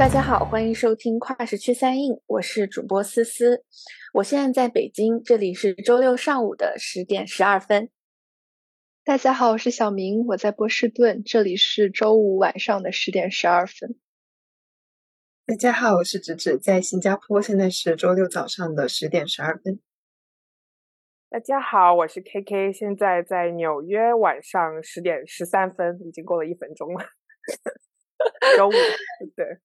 [0.00, 3.66] 大家好，欢迎收听跨时区三印，我是主播思思，
[4.14, 7.90] 我现在在北京，这里是周六上午的十点十二分。
[9.04, 13.94] 大家好，我是小明，我在波士顿，这里是周五晚上的十点十二分。
[15.44, 19.80] 大家好，我是芷芷，在新加坡，现在是周六早上的十点十二分。
[21.28, 27.04] 大家好，我是 KK，现在在纽约，晚上十点十三分，已经过了一分钟了。
[28.56, 28.72] 周五，
[29.36, 29.58] 对。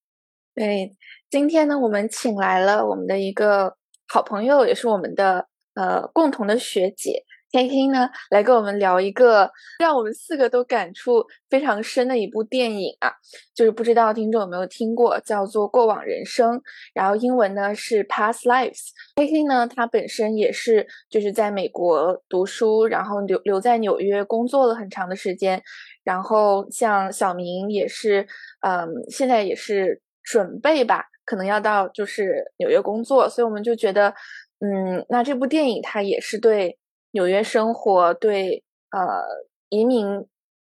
[0.55, 0.95] 对，
[1.29, 3.75] 今天呢，我们请来了我们的一个
[4.07, 13.11] 好朋友，也是我们的呃共同的学姐 K K 呢，来跟我们聊一个让我们四个都感触非常深的一部电影啊，
[13.53, 16.57] 就是不知道听众有没有听过，叫做《过往人生》，
[16.93, 18.91] 然后英文呢是 Past Lives。
[19.17, 25.61] K K 呢，他本身也是就是在美国读书，然后留留在纽约工作了很长的时间，
[26.05, 28.25] 然后像小明也是，
[28.61, 30.01] 嗯，现在也是。
[30.25, 34.11] 准备吧，可能要到就是纽约工作，所以我们就觉得，
[34.59, 36.79] 嗯，那这部电影它也是对
[37.11, 39.23] 纽约生活、对呃
[39.69, 40.25] 移民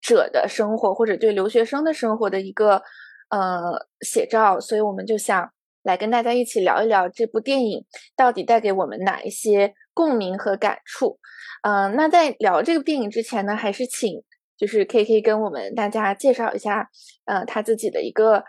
[0.02, 2.82] 者的生活或者对留学生的生活的一个
[3.30, 5.50] 呃写照，所以我们就想
[5.82, 11.18] 来跟大家一起聊一聊这部电影到底带给我们哪一些共鸣和感触。
[11.62, 14.22] 嗯，那在聊这个电影之前呢，还是请
[14.58, 16.90] 就是 K K 跟我们大家介绍一下，
[17.24, 18.44] 呃，他自己的一个。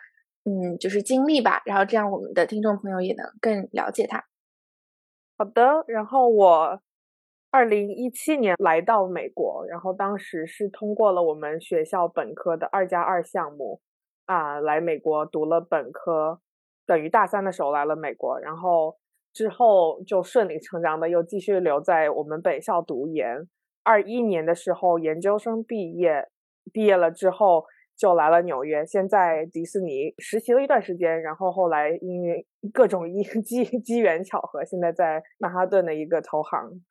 [0.49, 4.25] 嗯，就是经历吧，然后这样我们的听众朋友也能更了解他。
[5.37, 6.81] 好的，然后我
[7.51, 13.79] 二零一七年来到美国，然后当时是通过了我们学校本科的二加二项目
[14.25, 16.41] 啊，来美国读了本科，
[16.87, 18.97] 等于大三的时候来了美国，然后
[19.31, 23.47] 之后就顺理成章的又继续留在我们本校读研。
[23.83, 26.27] 二一年的时候研究生毕业，
[26.73, 27.65] 毕业了之后。
[27.99, 36.81] 就来了纽约，先在迪士尼实习了一段时间，然后后来因为各种因机 机缘巧合，现在在曼哈顿的一个投行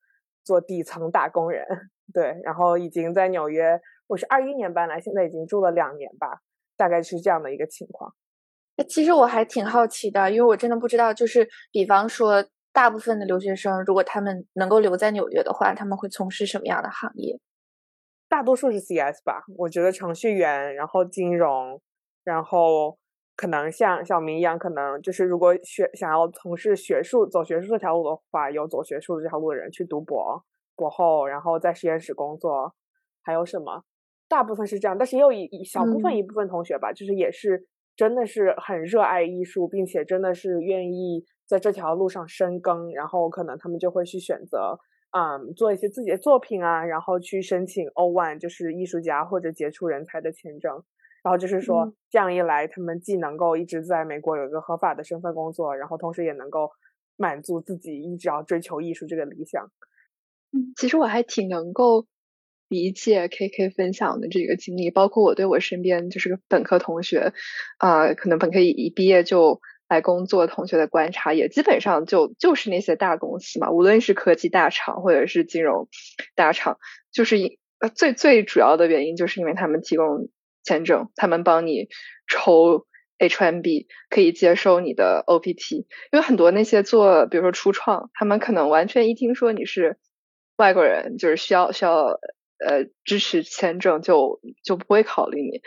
[0.45, 1.65] 做底层打工人。
[2.13, 6.41] 对，然后已经在纽约，我是二一年搬来，现在已经住了两年吧，
[6.77, 8.15] 大概是这样的一个情况。
[8.87, 17.41] 其实我还挺好奇的，因为我真的不知道，就是比方说，大部分的留学生如果他们能够留在纽约的话，他们会从事什么样的行业？
[18.29, 21.81] 大多数是 CS 吧，我觉得程序员，然后金融，
[22.25, 22.99] 然后
[23.35, 30.45] 可能像小明一样，可能就是如果学想要从事学术走学术这条路的话，有走学术这条路的人去读博
[30.77, 32.75] 博后，然后在实验室工作，
[33.23, 33.83] 还有什么？
[34.29, 37.67] 大部分是这样，但是也有一一小部分一部分同学吧，就是也是
[37.97, 44.79] 真的是很热爱艺术，并且真的是愿意在这条路上深耕，然后可能他们就会去选择。
[45.11, 50.85] 嗯，做一些自己的作品啊，然后去申请 O one，就是艺术家或者杰出人才的签证。
[51.25, 56.71] 然后就是说，这样一来，他们既能够一直在美国有一个合法的身份工作，然后同时也能够
[57.17, 59.71] 满足自己一直要追求艺术这个理想。
[60.53, 62.07] 嗯，其实我还挺能够
[62.69, 67.33] 理解 K K 分享的这个经历，包括我对我身边就是本科同学，
[67.79, 69.61] 啊，可能本科一毕业就。
[69.89, 75.89] 来工作同学的观察也基本上就就是那些大公司嘛，无论是科技大厂或者是金融
[76.35, 76.79] 大厂，
[77.11, 77.57] 就是因
[77.95, 80.29] 最最主要的原因就是因为他们提供
[80.63, 81.89] 签证，他们帮你
[82.29, 82.87] 抽
[83.19, 85.77] H1B，可以接收你的 OPT。
[85.77, 89.97] 因为很多那些做比如说初创，他们可能完全一听说你是
[90.59, 92.19] 外国人，就是需要需要
[92.59, 95.63] 呃支持签证，就就不会考虑你，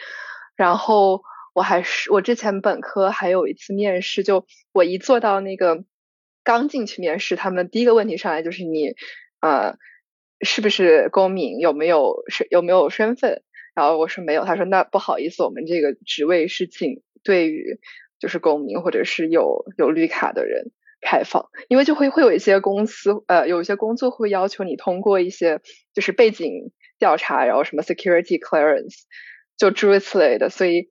[0.55, 1.23] 然后。
[1.53, 5.83] 我还是我之前本科还有一次面试，就我一坐到那个
[6.45, 8.95] 刚进去面试，他们第一个问题上来就是你
[9.41, 9.75] 呃
[10.39, 13.43] 是不是公民，有没有是有没有身份？
[13.75, 17.79] 然后我说没有，他说那不好意思，我们这个职位是仅对于
[18.17, 25.59] 就是公民或者是有有绿卡的人开放，因为就会会有一些公司呃有一些工作会要求你通过一些
[25.93, 29.01] 就是背景调查，然后什么 security clearance
[29.57, 30.87] 就诸如此类的，所以。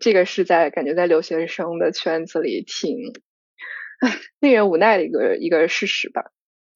[0.00, 2.96] 这个是在感觉在留学生的圈子里挺
[4.40, 6.32] 令人无奈的一个一个事实吧。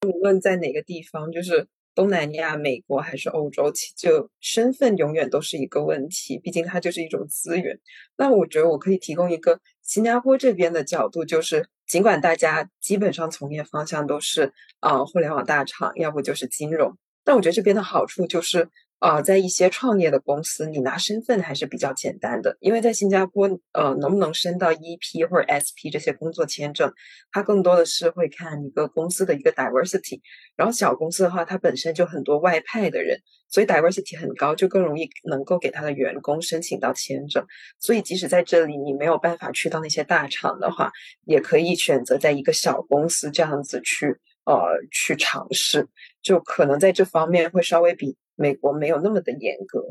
[0.07, 6.39] 无论在哪个地方，就是东南亚、美国还是欧洲，其就身份永远都是一个问题。
[6.39, 7.79] 毕竟它就是一种资源。
[8.15, 26.91] 那我觉得我可以提供一个新加坡这边的角度，就是尽管大家基本上从业方向都是啊互联网大厂，要不就是金融，但我觉得这边的好处就是呃，在一些创业的公司，你拿身份还是比较简单的，因为在新加坡，呃，能不能升到 EP 或者 SP 这些工作签证，
[27.31, 30.19] 它更多的是会看一个公司的一个 diversity。
[30.57, 33.17] 然后小公司的话，它本身就很多外派的人，
[33.47, 37.45] 所以 diversity 很高，就更容易能够给他的员工申请到签证。
[37.79, 40.91] 所以即使在这里你没有办法去到那些大厂的话，
[41.23, 44.07] 也可以选择在一个小公司这样子去，
[44.43, 44.57] 呃，
[44.91, 45.87] 去尝试，
[46.21, 48.17] 就可能在这方面会稍微比。
[48.39, 49.83] 美国没有那么的严格，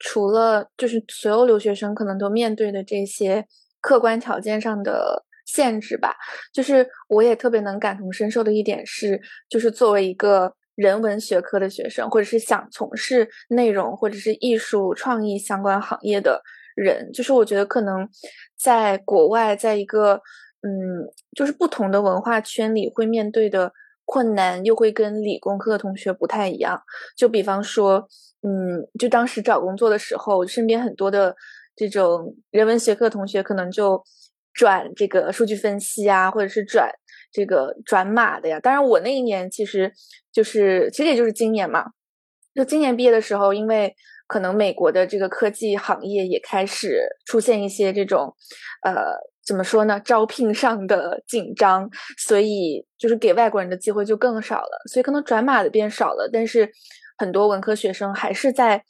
[0.00, 3.46] 除了就是所有留学生可能都面对的这些
[3.80, 6.16] 客观条件上的限制吧，
[6.52, 16.42] 就是我也特别能感同身受的一点是，就是作为一个人文学科的学生，或者是想从事内容或者是艺术创意相关行业的
[16.74, 18.08] 人，就是我觉得可能
[18.58, 20.20] 在国外，在一个
[20.62, 21.06] 嗯，
[21.36, 23.72] 就是不同的文化圈里会面对的。
[24.06, 26.82] 困难又会跟理工科的同学不太一样，
[27.16, 28.06] 就比方说，
[28.42, 31.34] 嗯，就当时找工作的时候，身边很多的
[31.74, 34.02] 这种人文学科同学可能就
[34.52, 36.90] 转这个数据分析啊，或者是转
[37.32, 38.60] 这个转码的呀。
[38.60, 39.92] 当然，我那一年其实
[40.32, 41.86] 就是其实也就是今年嘛，
[42.54, 43.94] 就今年毕业的时候，因为
[44.26, 48.34] 可能美国的这个科技行业也开始出现一些这种，
[48.82, 49.32] 呃。
[49.44, 50.00] 怎么说呢？
[50.00, 56.28] 招聘上的紧张，所以就是给外国人的机会就更少了，所以可能转码的变少了。
[56.32, 56.70] 但是
[57.18, 58.82] 很多文科学生还是在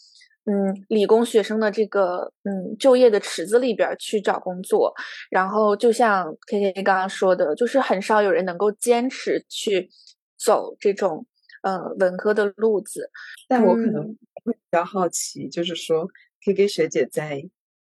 [0.45, 4.95] 嗯理工学生的这个嗯就业的池子里边去找工作。
[5.29, 9.91] 然后就像 K K 刚刚说的，就是很少有人能够坚持去
[10.39, 11.27] 走这种
[11.63, 13.11] 呃文科的路子。
[13.49, 14.05] 但我可能
[14.45, 16.07] 会比较好奇，就是说
[16.45, 17.43] K K 学姐在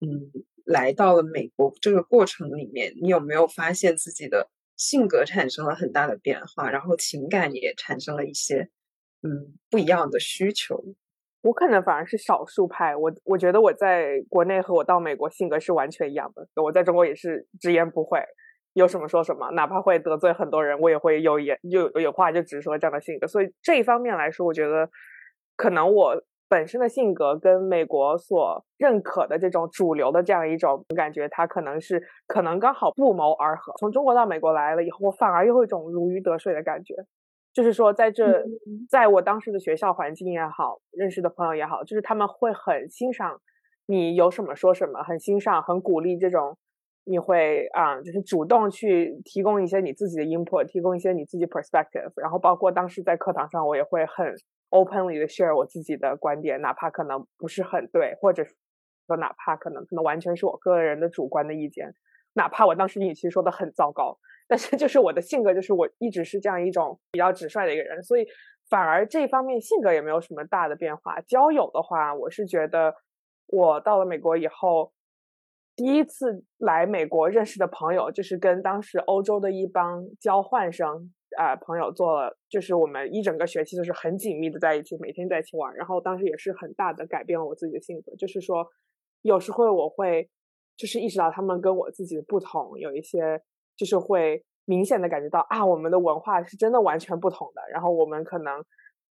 [0.02, 0.30] 嗯。
[0.72, 8.70] 来到了美国这个过程里面，你有没有发现自己的性格产生了很大的变化，然后情感也产生了一些
[9.22, 10.84] 嗯不一样的需求？
[11.42, 16.48] 我可能反而是少数派，我我觉得我在国内和我到美国性格是完全一样的。
[16.64, 18.20] 我在中国也是直言不讳，
[18.74, 23.28] 有什么说什么，哪怕会得罪很多人，我也会有言有有话就直说这样的性格。
[23.28, 24.90] 所以这一方面来说，我觉得
[25.56, 26.24] 可能我。
[26.52, 33.72] 本身的性格跟美国所认可的这种主流的这样一种感觉，它可能是可能刚好不谋而合。
[33.80, 36.94] 从中国到美国来了以后，我反而又有一种如鱼得水的感觉，
[37.54, 38.44] 就是说在这，
[38.90, 43.40] 在我当时的学校环境也好，认识的朋友也好，就是他们会很欣赏
[43.86, 46.58] 你有什么说什么，很欣赏、很鼓励这种，
[47.06, 54.36] 你会啊，就是主动去提供一些你自己的 input，提供一些你自己 perspective，然后包括当时在课堂上，我也会很。
[54.72, 58.44] Openly 的 share 我自己的观点，哪怕可能不是很对，或者
[59.06, 61.94] 说哪怕可能可能完全是我个人的主观的意见，
[62.34, 68.26] 哪怕我当时语气说的很糟糕，但是就是我的性格就是我一直是这样一种比较直率的一个人，所以
[68.70, 71.20] 反而这方面性格也没有什么大的变化。
[71.22, 72.96] 交友的话，我是觉得
[73.48, 74.94] 我到了美国以后，
[75.76, 81.14] 第一次来美国认识的朋友就是跟当时欧洲的一帮交换生。
[81.38, 85.74] 啊，朋友做了，就是我们一整个学期都是很紧密的在一起，每天在一起玩。
[85.76, 88.68] 然后当时也是很大的改变了我自己的性格，就是说，
[89.22, 90.30] 有时候我会
[90.76, 93.42] 就是意识到他们跟我自己的不同，有一些
[93.76, 97.62] 就是会明显的感觉到啊，我们的文化是真的完全不同的。
[97.72, 98.64] 然后我们可能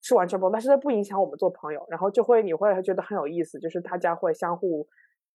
[0.02, 1.86] 是完全不，但是它不影响我们做朋友。
[1.88, 4.86] 然后就会你会觉得很有意思，就是大家会相互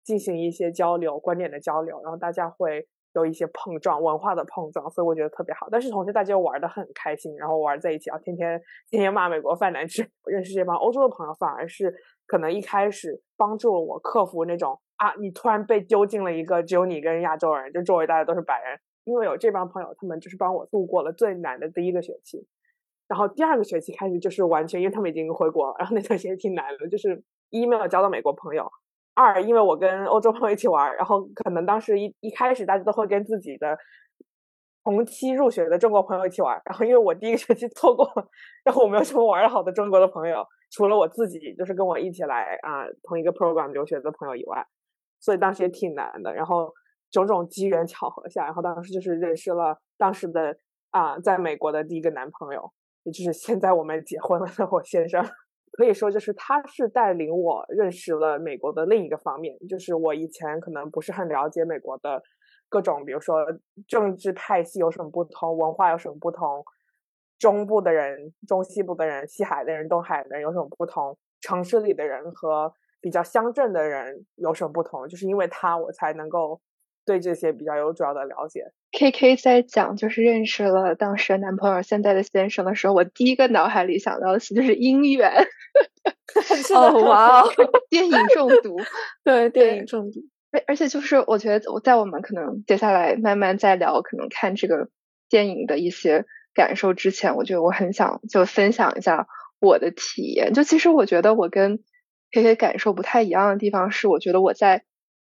[0.03, 2.89] 进行一些交流，观点的交流，然后大家会。
[3.15, 5.69] 有一些碰撞，文化的碰撞，所以我觉得特别好。
[5.71, 10.03] 但是同时大家又玩的很开心，然后玩在一起啊，天天天天骂美国饭难吃。
[10.25, 11.95] 我认识这帮欧洲的朋友，反而是
[12.27, 18.79] 可能一开始帮助了我克服那种啊，你突然被丢进了一个只有你跟亚洲人，就周围大家都是白人。
[19.05, 22.47] 因为有这帮朋友，他们就是帮我度过了最难的第一个学期。
[23.09, 28.71] 然后第二个学期开始就是完全，因为他们已经回国了，然后那段时间挺难的，就是一没有交到美国朋友。
[29.15, 33.77] 二，因为我跟欧洲朋友一起玩，然后可能当时一一开始大家都会跟自己的
[34.83, 38.29] 同期入学的中国朋友一起玩，然后因为我第一个学期错过了，
[38.65, 44.67] 然后我没有什么玩的好的中国的朋友，除了我自己就是跟我一起来啊同一个 program 留学的朋友以外，
[45.21, 46.33] 所以当时也挺难的。
[46.33, 46.73] 然后
[47.11, 50.57] 种种机缘巧合下，然后当时就是认识了当时的
[50.91, 55.23] 啊在美国的第一个男朋友，也就是现在我们结婚了的我先生。
[55.73, 62.23] 可以说，就是他是带领我认识了美国的另一个方面，就是我以前可能不是很了解美国的
[62.69, 63.45] 各种，比如说
[63.87, 66.65] 政治派系有什么不同，文化有什么不同，
[67.39, 76.61] 中部的人、中西部的人、西海的人、东海的人有什么不同，城市里的人和比较乡镇的人有什么不同，就是因为他，我才能够。
[77.11, 78.71] 对这些比较有主要的了解。
[78.93, 85.33] K K 在讲就是认识了当时的男朋友现在的先生的时候，我第一个脑海里想到的词就是姻缘。
[86.75, 87.51] 哦哇哦，
[87.89, 88.77] 电影中毒，
[89.25, 90.21] 对电影中毒。
[90.53, 94.89] 而而且就是我觉得我在我们可能接下来慢慢再聊可能看这个
[95.29, 96.25] 电影的一些
[96.55, 99.27] 感受之前，我觉得我很想就分享一下
[99.61, 100.53] 我的体验。
[100.53, 101.81] 就其实我觉得我跟
[102.33, 104.85] K K 感受不太一样的地方是，我觉得我在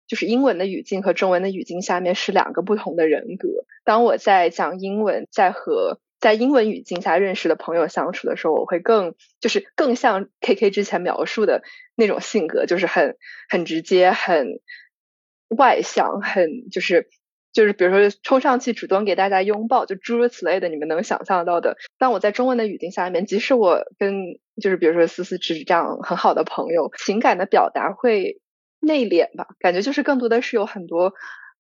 [0.08, 3.48] 就是英文的语境和中文的语境下面是两个不同的人格。
[3.84, 11.64] 当我在讲英文，在和在英文语境下认识的朋友相处的时候，我会更就是更像 K K 之前描述的
[11.96, 13.18] 那种性格，就是很
[13.50, 14.60] 很直接，很。
[15.48, 17.08] 外向很就是
[17.54, 21.78] 就是比如说冲上去主动给大家拥抱，就诸如此类的，你们能想象到的。
[22.00, 28.42] 当我在中文的语境下面，即使我跟就是比如说思思是这样很好的朋友，情感的表达会
[28.86, 31.14] 内敛吧，感觉就是更多的是有很多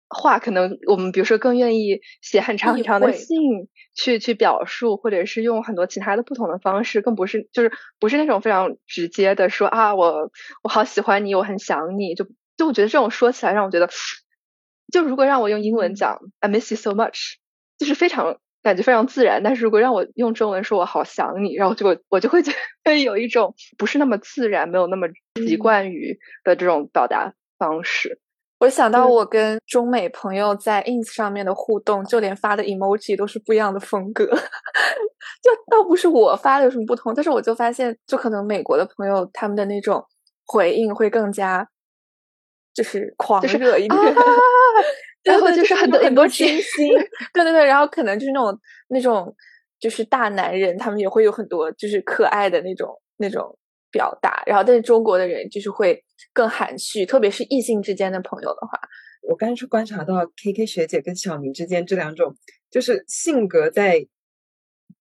[0.10, 12.15] 话，可能我们比如说更愿意写很长很长的信去去表述，或者是用很多其他的不同的方式，更不是就是不是那种非常直接的说啊我我好喜欢你，我很想你。
[12.15, 12.27] 就。
[12.56, 13.89] 就我觉得这种说起来让我觉得，
[14.92, 17.38] 就如果让我用英文讲 "I miss you so much"，
[17.80, 19.43] 就是非常感觉非常自然。
[19.43, 22.51] 但是如果让我用中文说我好想你，然后就我就会觉
[22.84, 25.08] 得 有一种不是那么自然，没有那么
[25.46, 28.20] 习惯于的这种表达方式。
[28.60, 34.25] 我想到我跟中美朋友在 ins 上面的互动，就连发的 emoji 都是不一样的风格。
[35.43, 40.01] 就倒不是我发的有什么不同，但是我就发现，就可能美国的朋友他们的那种
[40.46, 41.67] 回应会更加。
[42.74, 44.00] 就是狂热一点，
[45.24, 46.89] 然后就是很多很多清新，
[47.34, 49.36] 对对对，然后可能就是那种那种
[49.80, 53.58] 就是大男人，他们也会有很多就是可爱的那种那种
[53.92, 56.03] 表达，然后但是中国的人就是会
[56.34, 58.80] 更含蓄，特别是异性之间的朋友的话，
[59.22, 62.36] 我刚是观察到 K K 学姐跟小明之间这两种
[62.72, 64.08] 就是性格在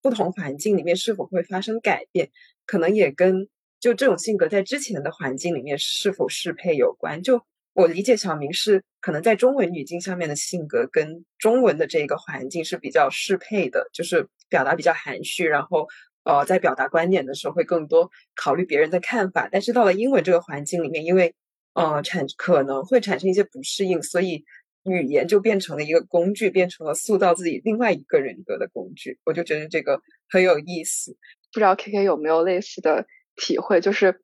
[0.03, 2.31] 不同环境里面是否会发生改变，
[2.67, 3.49] 可能也跟
[3.81, 7.43] 就这种性格在之前的环境里面是否适配有关，就。
[7.75, 15.89] 我理解小明是可能在中文语境下面的性格跟中文的这个环境是比较适配的，就是表达比较含蓄，然后
[16.25, 19.49] 呃在表达观点的时候会更多考虑别人的看法。
[19.51, 21.35] 但是到了英文这个环境里面，因为
[21.75, 24.45] 呃产可能会产生一些不适应，所以
[24.85, 29.19] 语言就变成了一个工具，变成了塑造自己另外一个人格的工具。
[29.25, 31.17] 我就觉得这个很有意思，
[31.53, 34.22] 不知道 K K 有没有类似的体会，就是。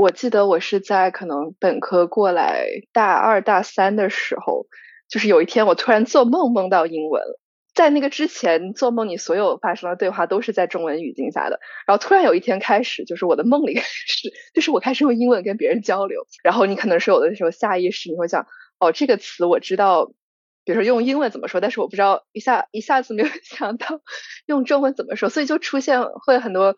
[0.00, 4.66] 我记得我是在可能本科过来大二大三的时候，
[5.10, 7.22] 就是有一天我突然做梦梦到英文。
[7.74, 11.60] 在那个之前做梦，你所有发生的对话都是在中文语境下的。
[11.86, 16.22] 然后突然有一天开始，就是我的梦里 是，就是我开始用英文跟别人交流。
[16.42, 18.46] 然后你可能是有的时候下意识你会想，
[18.78, 20.06] 哦，这个词我知道，
[20.64, 24.00] 比如说用英文怎么说，但是我不知道一下一下子没有 想到
[24.46, 26.74] 用中文怎么说，所以就出现会很多，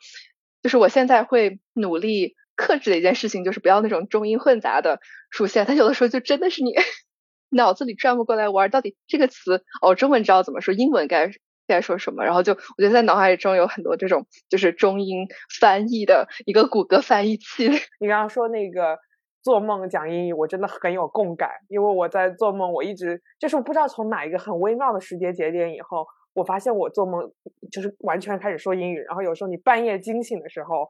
[0.61, 2.35] 就是我现在会努力。
[2.56, 6.73] 克制的一件事情就是不要那种中英混杂的出现，它有的时候就真的是你
[7.50, 11.30] 脑子里转不过来玩，到底这个词哦，中文知道怎么说，英文该
[11.66, 15.26] 该说什么，然后就我觉得在脑海中有很多这种就是中英
[15.61, 17.68] 翻译的一个谷歌翻译器。
[18.00, 18.99] 你刚刚说那个
[19.42, 27.30] 做梦讲英语，我真的很有共感，因为我在做梦，我一直就是不知道从哪一个很微妙的时间节点以后，我发现我做梦
[27.71, 30.88] 就是完全开始说英语，然后有时候你半夜惊醒的时候。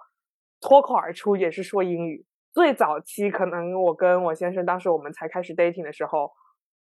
[0.62, 2.24] 脱口而出也是说英语。
[2.54, 6.30] 最早期可能我跟我先生当时我们才开始 dating 的时候，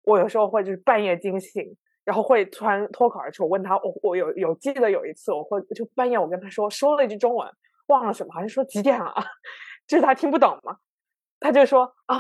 [0.05, 1.65] 我有时候会就是半夜惊醒，
[2.05, 3.45] 然后会突然脱口而出。
[3.45, 7.49] 我问他，我我有有记得有一次，我会就半夜我跟他说说了一句中文，
[7.87, 9.15] 忘了什么，好像说几点了，
[9.87, 10.77] 就是他听不懂嘛，
[11.39, 12.19] 他就说啊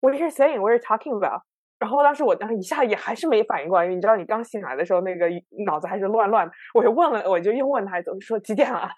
[0.00, 0.60] ，What are you saying?
[0.60, 1.42] What are you talking about?
[1.78, 5.28] 然后当时我当时一下也还是没反应过来，因为你知道你刚醒来的时候那个
[5.64, 8.90] 脑子还是乱乱的，我就问了，我就又问他，怎么说几点了？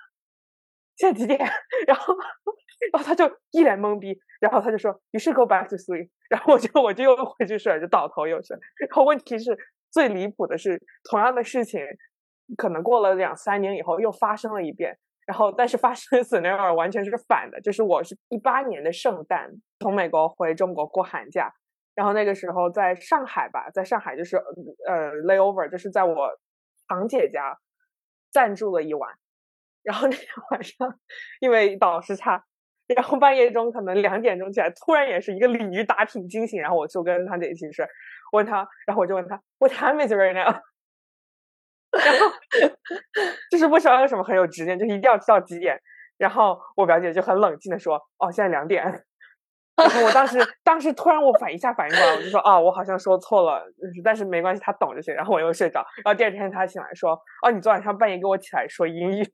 [1.00, 1.38] 现在几点？
[1.88, 2.14] 然后，
[2.92, 8.54] 然后他就一脸懵逼，然后他就说：“You should go back to sleep。”然后我就我就又回去睡，就倒头又睡。
[8.78, 9.56] 然后问题是
[9.90, 10.78] 最离谱的是，
[11.10, 11.80] 同样的事情，
[12.58, 14.98] 可能过了两三年以后又发生了一遍。
[15.26, 21.50] 然后，但是发生的 scenario 完全是反的，就是我是一八年的圣诞从美国回中国过寒假，
[21.94, 24.36] 然后那个时候在上海吧，在上海就是
[24.86, 26.30] 呃 layover，就是在我
[26.88, 27.56] 堂姐家
[28.32, 29.14] 暂住了一晚。
[29.82, 30.98] 然后那天晚上，
[31.40, 32.44] 因为倒时差，
[32.86, 37.86] 然后半夜中可能两点钟起来，突然也是一个鲤鱼打挺惊醒，然后我就跟他姐一起睡，
[38.32, 40.60] 问他，然后我就问他，What time is right now？
[41.92, 42.36] 然后
[43.50, 45.80] 就是不知道为什么很有执念，就一定要知道几点。
[46.18, 48.84] 然后我表姐就很冷静的说，哦，现在两点。
[49.76, 53.64] 然后我当时当时突然我反一下反应过来，我就说啊，我好像说错了，
[54.04, 55.14] 但是没关系，他懂就行。
[55.14, 59.32] 然后我又睡着，然后第二天他醒来说，哦，你昨晚上半夜给我起来说英语。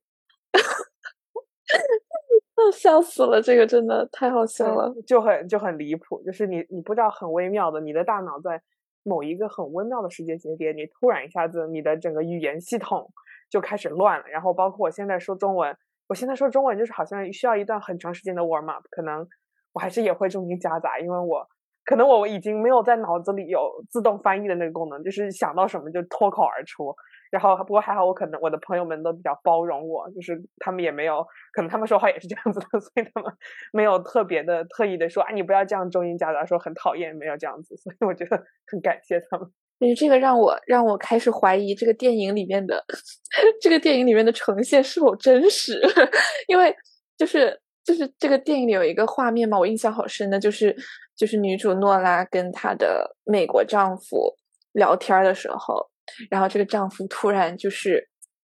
[2.72, 8.60] 笑死了，这个真的太好笑了，就很就很离谱，就是你你不知道很微妙的，你的大脑在
[9.02, 13.10] 某一个很微妙的时间节点，你突然一下子你的整个语言系统
[13.50, 15.76] 就开始乱了，然后包括我现在说中文，
[16.08, 19.26] 我现在说中文就是好像需要一段很长时间的 warm up，可能
[19.72, 21.46] 我还是也会中间夹杂，因为我
[21.84, 26.94] 可能我已经没有在脑子里有自动翻译的那个功能，就是想到什么就脱口而出。
[27.30, 33.32] 然后不过还好，我可能我的朋友们都比较包容我，就是他们也没有，可能他们说话也是这样子的， 所以他们
[33.72, 39.48] 没有特别的特意的说，啊，你不要这样中英夹杂，说很讨厌，没有这样子，所以我觉得很感谢他们。
[39.78, 42.82] 其实这个让我让我开始怀疑这个电影里面的
[43.60, 45.80] 这个电影里面的呈现是否真实，
[46.48, 46.74] 因为
[47.18, 50.74] 就是就是这个电影里有一个画面嘛，我印象好深的，就是
[51.14, 54.34] 就是女主诺拉跟她的美国丈夫
[54.72, 55.90] 聊天的时候。
[56.30, 58.08] 然后这个丈夫突然就是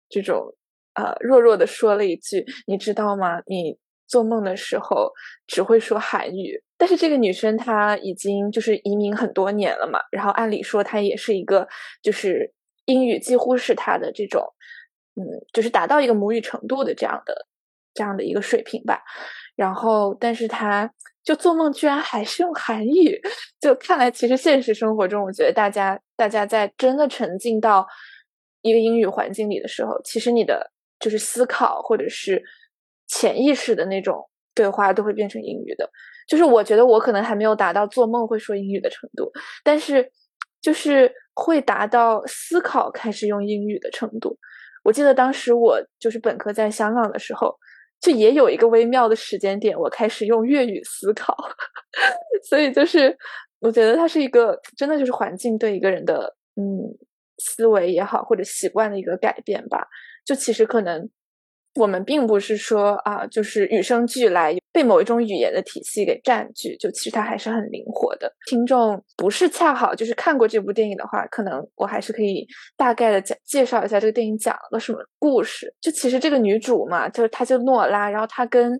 [0.08, 0.54] 这种
[0.94, 3.40] 呃弱弱的说了一句：“你知道吗？
[3.46, 3.76] 你
[4.06, 5.10] 做梦的时候
[5.46, 11.66] 只会说韩语。”但是这个女生她已经就是移民很多年了嘛，然后按理说她也是一个
[12.02, 12.52] 就是
[12.84, 14.42] 英语几乎是她的这种
[15.14, 17.46] 嗯，就是达到一个母语程度的这样的
[17.94, 19.02] 这样的一个水平吧。
[19.54, 20.92] 然后，但是她。
[21.26, 23.20] 就做梦居然还是用韩语，
[23.60, 27.84] 就看来其实现实生活中，我觉得大家大家在真的沉浸到
[28.62, 32.40] 一个英语环境里的时候，其实你的就是思考或者是
[33.08, 35.90] 潜意识的那种对话都会变成英语的。
[36.28, 39.28] 就是我觉得我可能还没有达到做梦会说英语的程度，
[39.64, 40.08] 但是
[40.62, 44.38] 就是会达到思考开始用英语的程度。
[44.84, 47.56] 我记得当时我就是本科在香港的时候。
[48.00, 51.36] 就也有一个微妙的时间点，我开始用粤语思考，
[52.48, 53.16] 所以就是
[53.60, 56.62] 我觉得它是一个真的就是环境对一个人的嗯
[57.38, 59.86] 思维也好或者习惯的一个改变吧。
[60.24, 61.08] 就其实可能。
[61.76, 68.32] 我们并不是说啊，就是与生俱来被某一种语言的体系给占据，就其实它还是很灵活的。
[68.46, 75.72] 听众不是恰好就是看过这部电影的话，可能我还是可以大概的讲介绍一下这个电影讲了个什么故事。
[75.80, 78.72] 就其实这个女主嘛，就是她叫诺拉，然后她跟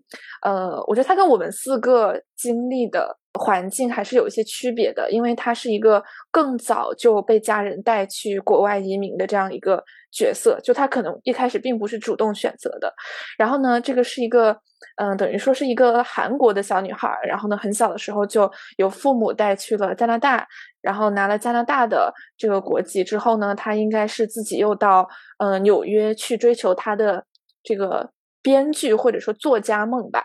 [0.43, 3.19] 呃，我觉得她跟我们四个经历的。
[3.39, 9.85] 环境还是有一些区别的，因为她是一个更早就被家人带去国外移民的这样一个
[10.17, 12.91] 角色，就他可能一开始并不是主动选择的。
[13.37, 14.57] 然后呢，这个是一个，
[14.97, 20.49] 嗯，等于说是一个韩国的小女孩，然后呢，很小的时候就有父母带去了加拿大，
[20.81, 25.07] 然后拿了加拿大的这个国籍之后呢，她应该是自己又到
[25.39, 27.27] 呃纽约去追求她的
[27.63, 28.11] 这个
[28.43, 30.25] 编剧或者说作家梦吧，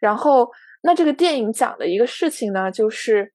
[0.00, 0.50] 然后。
[0.80, 3.32] 那这个电影讲的一个事情呢，就是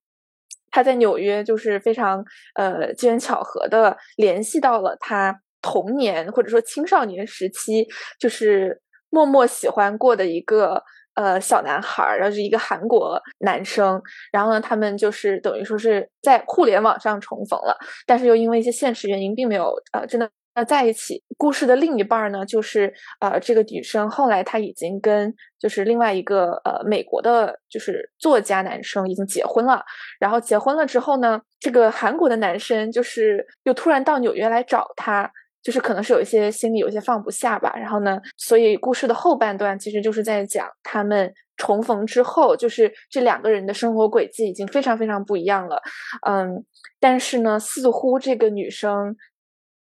[0.72, 2.24] 他在纽约，就是非常
[2.56, 7.88] 呃机缘巧合的联系到了他童年或者说青少年时期，
[8.20, 10.84] 就是默默喜欢过的一个
[11.16, 14.00] 呃小男孩，然后是一个韩国男生，
[14.32, 20.30] 然后呢，他们就是等于说是在互联网上重逢了，但是又因为一些现实原因，并没有呃真的。
[20.56, 29.84] 那在一起，故事的另一半呢，就是呃，这个女生后来她已经跟就是另外一个呃美国的，就是作家男生已经结婚了。
[30.20, 35.32] 然后结婚了之后呢，这个韩国的男生就是又突然到纽约来找她，
[35.64, 37.74] 就是可能是有一些心里有些放不下吧。
[37.76, 45.82] 然后呢，所以故事的后半段其实就是在讲他们重逢之后，就是这两个人的生活轨迹已经非常非常不一样了。
[46.28, 46.64] 嗯，
[47.00, 49.16] 但是呢，似乎这个女生。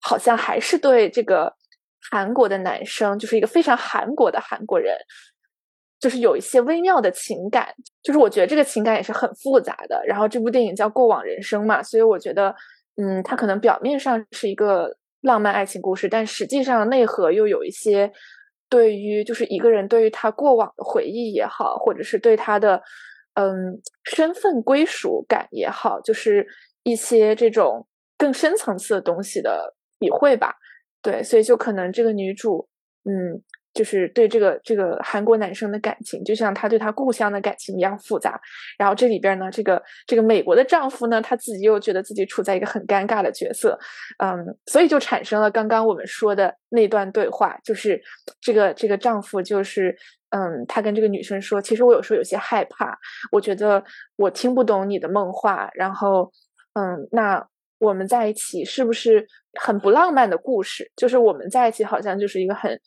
[0.04, 1.54] 好像还是对这个
[2.10, 4.98] 韩国的男生，就是一个非常韩国的韩国人，
[6.00, 7.68] 就是有一些微妙的情感。
[8.02, 10.02] 就是我觉得这个情感也是很复杂的。
[10.08, 12.52] 然后这部电影叫《过往人生》嘛，所以我觉得，
[12.96, 18.12] 嗯，它可能表面上是一个浪漫爱情故事，但实际上内核又有一些
[18.70, 22.82] 对于就是一个人对于他过往的回忆也好，或者是对他的
[23.36, 26.46] 嗯身份归属感也好，就是
[26.84, 29.76] 一些这种更深层次的东西的。
[30.04, 30.56] 体会吧，
[31.04, 32.68] 对，所以就可能这个女主，
[33.04, 33.38] 嗯，
[33.74, 38.40] 就是对这个这个韩国男生的感情，就像她对她故乡的感情一样复杂。
[38.78, 43.78] 然后这里边呢，这个这个美国的丈夫呢，他自己又觉得自己处在一个很尴尬的角色，
[44.24, 48.02] 嗯，所以就产生了刚刚我们说的那段对话，就是
[48.40, 49.96] 这个这个丈夫就是，
[50.30, 52.98] 嗯，他跟这个女生说，其实我有时候有些害怕，
[53.32, 53.84] 我觉得
[54.18, 56.32] 我听不懂你的梦话，然后，
[56.74, 57.48] 嗯，那。
[57.82, 59.26] 我们在一起是不是
[59.60, 60.92] 很不浪漫的故事？
[60.96, 62.80] 就是我们在一起好像就是一个很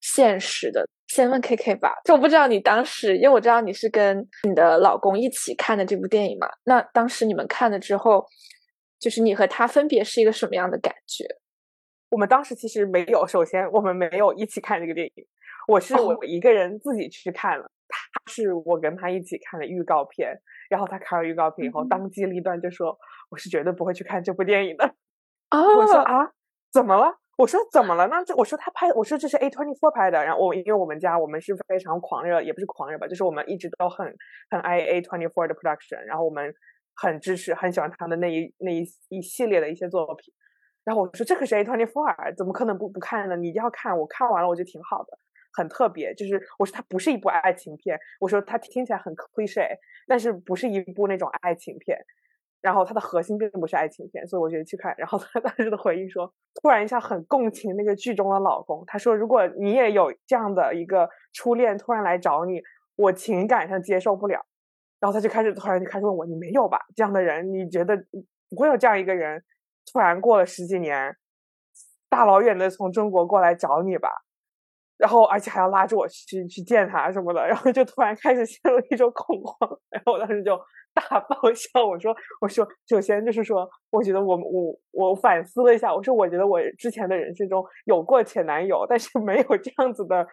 [0.00, 8.24] 现实的先问 K K 吧，就我不知道你当时，因为我知道你是跟你的老公一起看的这部电影嘛，那当时你们看了之后，
[8.98, 11.26] 就是你和他分别是一个什么样的感觉？
[12.10, 15.26] 我们当时其实没有，首先我们没有一起看这个电影，
[15.68, 20.36] 我是我一个人自己去看了，他是我跟他一起看了预告片，
[20.68, 22.96] 然后他看了预告片以后，当机立断就说
[23.30, 24.94] 我是绝对不会去看这部电影的。
[25.50, 26.30] 我说啊，
[26.72, 27.18] 怎么了？
[27.40, 28.06] 我说怎么了？
[28.08, 30.22] 那这我说他拍，我说这是 A twenty four 拍的。
[30.22, 34.14] 然后我因为我们家我们是非常狂热，也不是狂热吧，就是我们一直都很
[34.50, 35.98] 很爱 A twenty four 的 production。
[36.04, 36.54] 然后我们
[36.96, 40.34] 很支持，很喜欢他的那一那一一系列的一些作品。
[40.84, 43.36] 然后我说这可是 A twenty four，怎么可能不不看呢？
[43.36, 45.18] 你一定要看，我看完了我觉得挺好的，
[45.54, 46.14] 很特别。
[46.14, 49.66] 就是我说它不是一部爱情片，我说它听起来很 cliche，
[50.06, 51.96] 但是不是一部那种爱情片。
[52.60, 54.94] 然后它的核心并不是爱情片，所以我觉得去看。
[54.98, 58.84] 然后他 当时的回应说，突然一下很共情那个剧中的老公。
[58.86, 62.60] 他说，如果你也有这样的一个初恋突然来找你，
[62.96, 64.44] 我情感上接受不了。
[64.98, 66.78] 然后他就开始突然就开始问我，你没有吧？
[66.94, 67.96] 这样的人，你觉得
[68.50, 69.42] 不会有这样一个人，
[69.90, 71.16] 突然过了十几年，
[72.10, 74.10] 大老远的从中国过来找你吧？
[75.00, 79.78] 然后而且还要拉着我去去见他什么的，然后就突然开始陷入一种恐慌。
[79.88, 80.60] 然后我当时就。
[80.92, 81.86] 大爆笑！
[81.86, 90.26] 我说，我说，首先就是说，我觉得我我我反思了一下，我说，我觉得我之前的人生中有过前男友，但是没有这样子的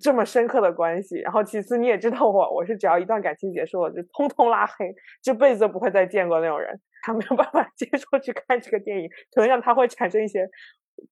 [0.00, 1.18] 这么深刻的关系。
[1.18, 6.80] 然后其次，你也知道我，我是只要一段感情结束了，就通通拉黑，这辈子都不会再见过那种人。
[7.02, 10.48] 他没有办法 接受去看这个电影，可能让他会产生一些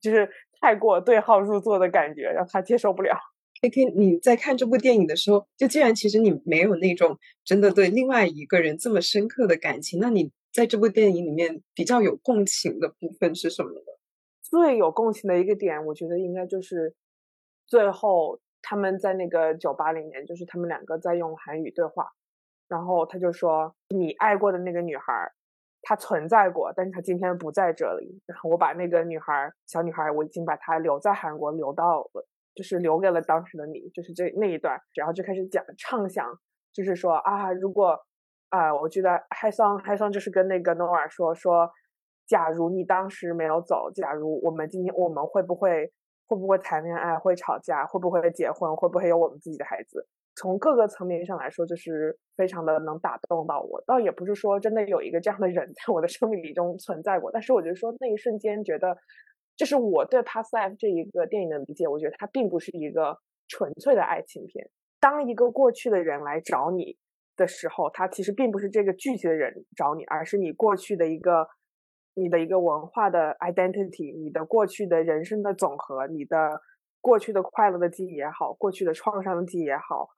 [0.00, 0.26] 就是
[0.60, 3.16] 太过对号入座的感觉，让他接受不了。
[3.60, 13.80] K K，你在看这部电影的时候，就既然其实你没有那种真的对另外一个人这么深刻的感情，那你在这部电影里面比较有共情的部分是什么呢？
[14.42, 16.94] 最有共情的一个点，我觉得应该就是
[17.66, 22.12] 最后他们在那个酒吧里面，就是他们两个在用韩语对话，
[22.68, 25.32] 然后他就说：“你爱过的那个女孩，
[25.82, 28.20] 她存在过，但是她今天不在这里。
[28.26, 32.26] 然后我把那个女孩，小女孩，我已经把她留在韩国，留到了。”
[32.58, 36.28] 就是留给了当时的你，就是这那一段，然后就开始讲畅想，
[36.72, 37.96] 就是说啊，如果
[38.48, 41.70] 啊，我觉得海桑海桑就是跟那个诺尔说说，
[42.26, 45.92] 假如你当时没有走，假如我们今天我们会不会
[46.26, 50.08] 会不会谈恋爱，会吵架，会不会结婚，会不会有我们自己的孩子？
[50.38, 53.82] 从各个层面上来说，就是非常的能打动到我。
[53.86, 58.96] 倒也不是说真的有一个这样的人在我的生命里中存在过，但是我觉得说那一瞬间觉得。
[59.58, 64.70] 就是我对《Past Life》这一个电影的理解，我觉得它并不是一个纯粹的爱情片。
[65.00, 66.96] 当一个过去的人来找你
[67.36, 71.48] 的时候，他其实并不是这个具体的人找你，而是你过去的一个、
[72.14, 76.60] 你的一个文化的 identity，你的过去的人生的总和，你的
[77.00, 80.08] 过去的快乐的记忆也好，过去的创伤的记忆也好，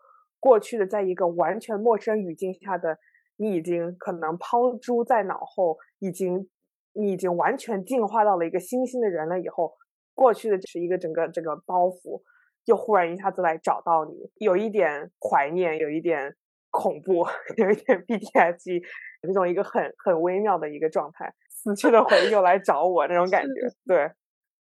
[0.40, 2.98] 过去的在一个完全陌生语境下的
[3.36, 6.48] 你已经可能抛诸在脑后，已经。
[6.92, 9.72] 你已经完全进化到了一个新兴的人了，以后
[10.12, 12.20] 过去的只是一个整个这个包袱，
[12.64, 16.34] 又忽然一下子来找到你，有一点怀念，有一点
[16.70, 17.24] 恐怖，
[17.58, 18.82] 有一点 PTSD，
[19.22, 24.10] 那种一个很很微妙的一个状态，死去的回忆又来找我那种感觉，对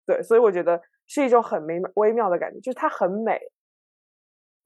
[0.04, 3.40] 对，所以我觉得是一种很微微妙的感觉，就是它很美，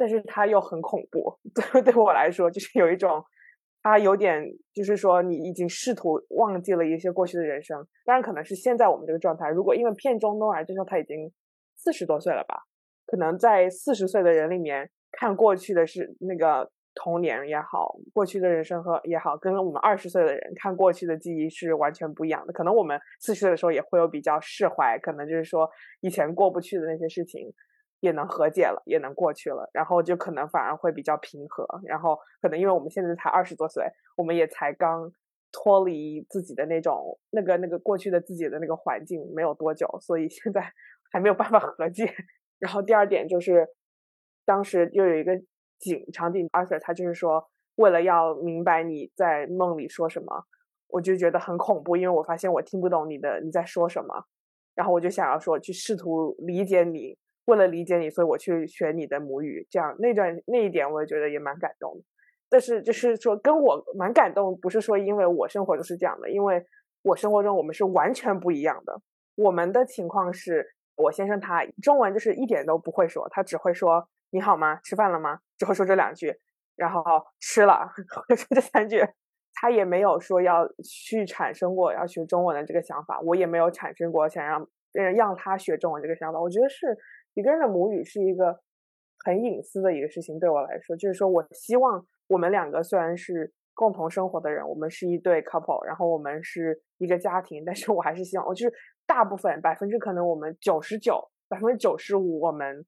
[0.00, 1.38] 但是它又很恐怖，
[1.72, 3.22] 对对我来说就是有一种。
[3.82, 7.78] 他有点，就是说，你已经试图忘记了一些过去的人生。
[8.04, 9.48] 当然，可能是现在我们这个状态。
[9.48, 11.32] 如果因为片中诺尔，就说他已经
[11.76, 12.56] 四十多岁了吧？
[13.06, 22.52] 可能在四十岁的人里面看过去的是那个童年也好，过去的人生和也好，跟我们二十岁的人看过去的记忆是完全不一样的。
[22.52, 25.66] 可能我们四十岁的时候也会有比较释怀，可能就是说
[26.02, 27.50] 以前过不去的那些事情。
[28.00, 31.66] 也能和解了，也能过去了，然后就可能反而会比较平和。
[31.84, 33.84] 然后可能因为我们现在才二十多岁，
[34.16, 35.12] 我们也才刚
[35.52, 40.72] 脱离自己的那种那个那个过去的自己的那个环境没有多久，所以现在
[41.12, 42.12] 还没有办法和解。
[42.58, 43.68] 然后第二点就是，
[44.44, 45.32] 当时又有一个
[45.78, 50.44] 景场景，Arthur 他就是说，为了要明白你在梦里说什么，
[50.88, 54.24] 我就觉得很恐怖，因为我发现我听不懂你的你在说什么，
[54.74, 57.18] 然后我就想要说去试图理解你。
[57.50, 62.04] 为了理解你，所以我去学你的母语，这样那段那一点，我也觉得也蛮感动的。
[62.48, 66.64] 但是就是说，跟我蛮感动，不是说因为我生活就是这样的，因为
[67.02, 69.00] 我生活中我们是完全不一样的。
[69.36, 74.80] 我们的情况是，我先生他中文就是一点都不会说，他只会说你好吗？
[74.82, 75.38] 吃饭了吗？
[75.58, 76.34] 只会说这两句，
[76.74, 77.02] 然后
[77.38, 77.88] 吃了
[78.28, 79.00] 会说这三句，
[79.54, 86.40] 他也没有说要去产生过要学中文的这个想法，我也没有产生过想让让让他学中文这个想法。
[86.40, 86.98] 我觉得是。
[87.40, 88.60] 一个人的母语是一个
[89.24, 98.74] 很隐私的一个事情，对我来说，就是说我希望我们两个虽然是共同生活的人，我们是一对 couple，然后我们是一个家庭，但是我还是希望，我就是
[99.06, 102.84] 大部分百分之可能我们九十九百分之九十五我们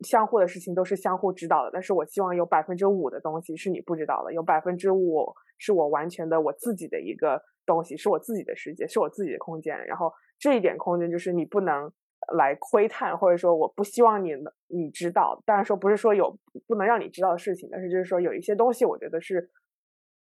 [0.00, 11.92] 相互的事情都是相互知道的，但是我希望有百分之五的东西是你不知道的，有百分之五是我完全的我自己的一个东西，是我自己的世界，是我自己的空间，然后这一点空间就是你不能。
[12.32, 14.34] 来窥探，或者说我不希望你
[14.68, 19.50] 你知道，当然说不是说有不能让你知道的事情，但是就是说有一些东西，我觉得是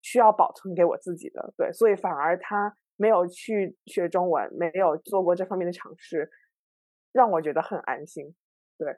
[0.02, 1.54] 需要保存给我自己的。
[1.58, 6.30] 对，所以反而他没有去学中文，没有做过这方面的尝试，
[7.12, 8.34] 让我觉得很安心。
[8.78, 8.98] 对，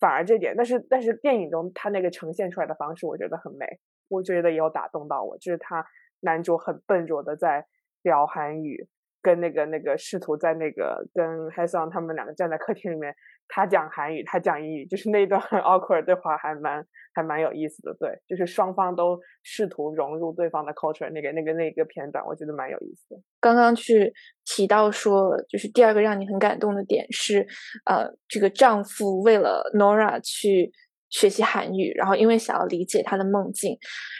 [0.00, 3.66] 反而这点，但是但是电影中他那个呈现出来的方式，我觉得很美，
[4.08, 5.86] 我觉得也有打动到我，就是他
[6.20, 7.66] 男主很笨拙的在
[8.02, 8.88] 聊韩语。
[9.24, 13.14] 跟那个那个试图在那个跟 h a s o n 他们两个站在客厅里面，
[13.48, 16.84] 他讲韩语，他讲英语，就是那一段很 awkward 对话，还蛮
[17.14, 17.96] 还蛮有意思的。
[17.98, 23.20] 对，就是双方都试图融入对方的 culture，那个那个那个片段，我觉得蛮有意思的。
[23.40, 24.12] 刚刚去
[24.44, 27.46] 提到说，就是第二个让你很感动的点是，
[27.86, 30.70] 呃，这个丈夫为了 Nora 去
[31.08, 33.78] 学习韩语，然后因为想要理解她的梦境，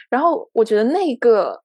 [0.09, 1.63] 然后我觉得那个。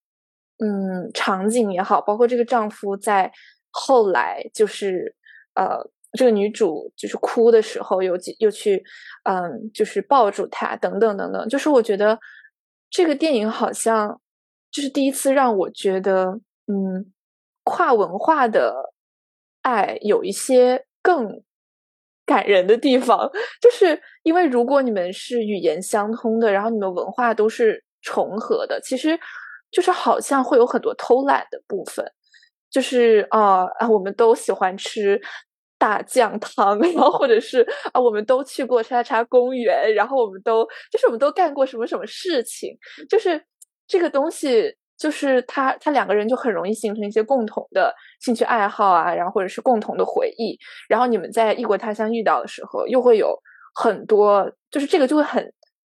[0.63, 3.33] 嗯，场景也好，包括这个丈夫在
[3.71, 5.15] 后来就是，
[5.55, 5.79] 呃，
[6.13, 8.83] 这个女主就是哭的时候，又又去，
[9.25, 11.49] 嗯，就是抱住她，等等等等。
[11.49, 12.19] 就是我觉得
[12.91, 14.21] 这个电影好像
[14.71, 17.11] 就是第一次让我觉得，嗯，
[17.65, 18.93] 跨文化的
[19.63, 21.43] 爱有一些更
[22.27, 23.31] 感人的地方，
[23.63, 29.19] 就是因为如果你们是语言相通的，然后你们文化都是重合的，其实。
[29.71, 32.05] 就是好像会有很多偷懒的部分，
[32.71, 35.21] 就是啊啊，我们都喜欢吃
[35.79, 42.77] 大酱汤， 然后或者是啊，我们都去过叉叉公园，然后我们都就是我们都干过什么什么事情，
[43.09, 43.41] 就是
[43.87, 53.35] 这个东西，就是他他两个人就很容易形成一些共同的兴趣爱好啊，然后或者是共同的回忆，然后你们在异国他乡遇到的时候，又会有
[53.75, 55.53] 很多，就是这个就会很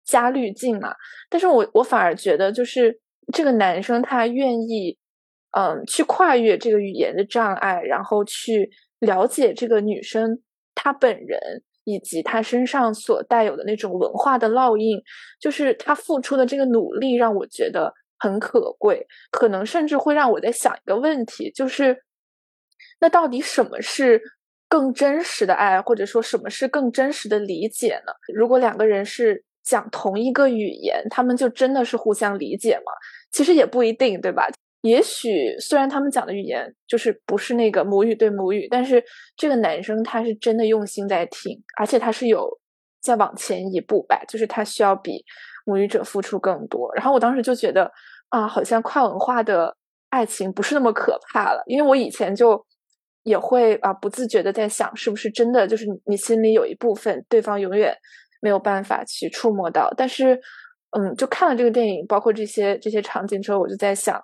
[0.04, 0.94] 加滤镜嘛。
[1.28, 3.00] 但是我我反而觉得就是。
[3.32, 4.96] 这个男生他愿意，
[5.56, 10.40] 嗯，去跨越这个语言的障碍，然后去了解这个女生
[10.74, 11.40] 她本人
[11.84, 15.00] 以及她身上所带有的那种文化的烙印，
[15.40, 22.04] 就是他付出的这个努力让我觉得很可贵，可能甚至会让我在想一个问题，就是
[23.00, 24.22] 那到底什么是
[24.68, 28.12] 更真实的爱，或者说什么是更真实的理解呢？
[28.34, 29.44] 如果两个人是。
[29.64, 32.92] 讲同一个语言，他们就真的是互相理解吗？
[33.32, 34.46] 其实也不一定，对吧？
[34.82, 39.02] 也许虽然他们讲的语言就是不是那个母语对母语，但是
[39.36, 42.48] 这个男生他是真的用心在听，而且他是有
[43.00, 45.24] 再往前一步吧，就是他需要比
[45.64, 46.92] 母语者付出更多。
[46.94, 47.90] 然后我当时就觉得
[48.28, 49.76] 啊，好像跨文化的
[50.10, 52.64] 爱情不是那么可怕了，因为我以前就
[53.22, 57.96] 也会啊不自觉的在想，是不是真的就是你心里有一部分对方永远。
[58.44, 60.36] 没有办法去触摸到，但是，
[60.94, 64.22] 嗯，就看了这个电影，包括这些这些场景之后，我就在想，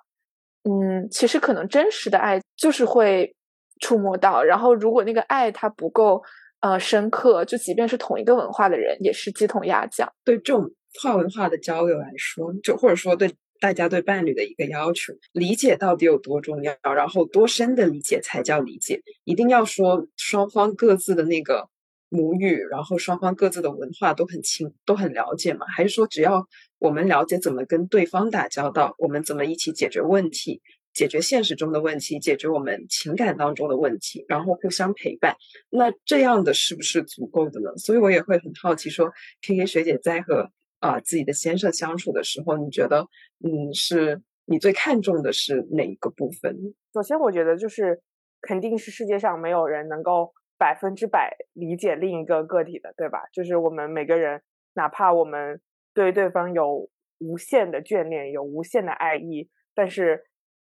[0.63, 3.35] 嗯，其实可能真实的爱就是会
[3.81, 6.21] 触摸到，然后如果那个爱它不够
[6.59, 10.07] 呃深刻，就即便是同一个文化的人，也是鸡同鸭讲。
[10.23, 10.69] 对这种
[11.01, 21.67] 跨文化的交流来说，就或者说对大家对伴侣的一个要求，理解到底有多重要，然后多深的理解才叫理解，一定要说双方各自的那个。
[22.09, 25.67] 母语，然后双方各自的文化都很清，都很了解嘛？
[25.67, 26.47] 还是说只要
[26.79, 35.35] 我们了解怎么跟对方打交道，我们怎么一起解决问题，解决现实中的问题，解决我们情感当中的问题，然后互相陪伴，
[35.69, 37.77] 那这样的是不是足够的呢？
[37.77, 39.11] 所以我也会很好奇，说
[39.45, 43.05] K K 学姐在和啊自己的先生相处的时候，你觉得
[43.43, 46.57] 嗯，是你最看重的是哪一个部分？
[46.91, 48.01] 首先，我觉得就是
[48.41, 50.33] 肯定是世界上没有人能够。
[50.59, 53.23] 百分之百理解另一个个体的，对吧？
[53.31, 54.41] 就是我们每个人，
[54.73, 55.61] 哪怕我们
[55.93, 60.21] 对对方有无限的眷恋，有无限的爱意，但是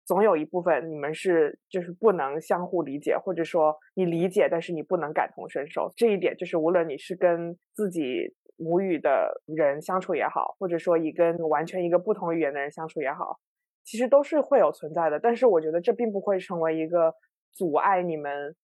[0.06, 5.92] 总有一部分你们是就是不能相互理解，或者说你理解，但是你不能感同身受。
[5.98, 13.40] 这一点就是无论你是跟自己母语的人相处也好，或者说以跟完全一个不同语言的人相处也好，
[13.84, 15.20] 其实都是会有存在的。
[15.20, 17.14] 但是我觉得这并不会成为一个
[17.52, 18.56] 阻碍你们。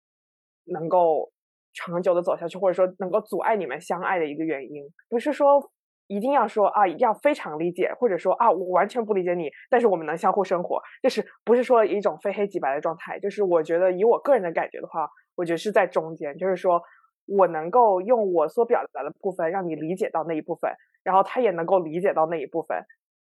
[0.72, 1.30] 能够
[1.74, 5.62] 长久的走下去，或者说能够阻碍你们相爱的一个原因，不是说
[6.08, 13.20] 一定要说啊，一定要非常理解，或者说啊，我完全不理解你，但是我们能相互生活，就是不是说一种非黑即白的状态。
[13.20, 16.82] 就是我觉得以我个人的感觉的话，我觉得是在中间，就是说
[17.28, 20.72] 我能够用我所表达的部分让你理解到那一部分，
[21.04, 22.78] 然后他也能够理解到那一部分，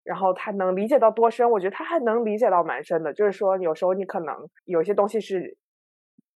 [0.03, 1.51] 然后他能理解到多深？
[1.51, 3.13] 我觉得他还能理解到蛮深的。
[3.13, 5.57] 就是说，有时候你可能有些东西是。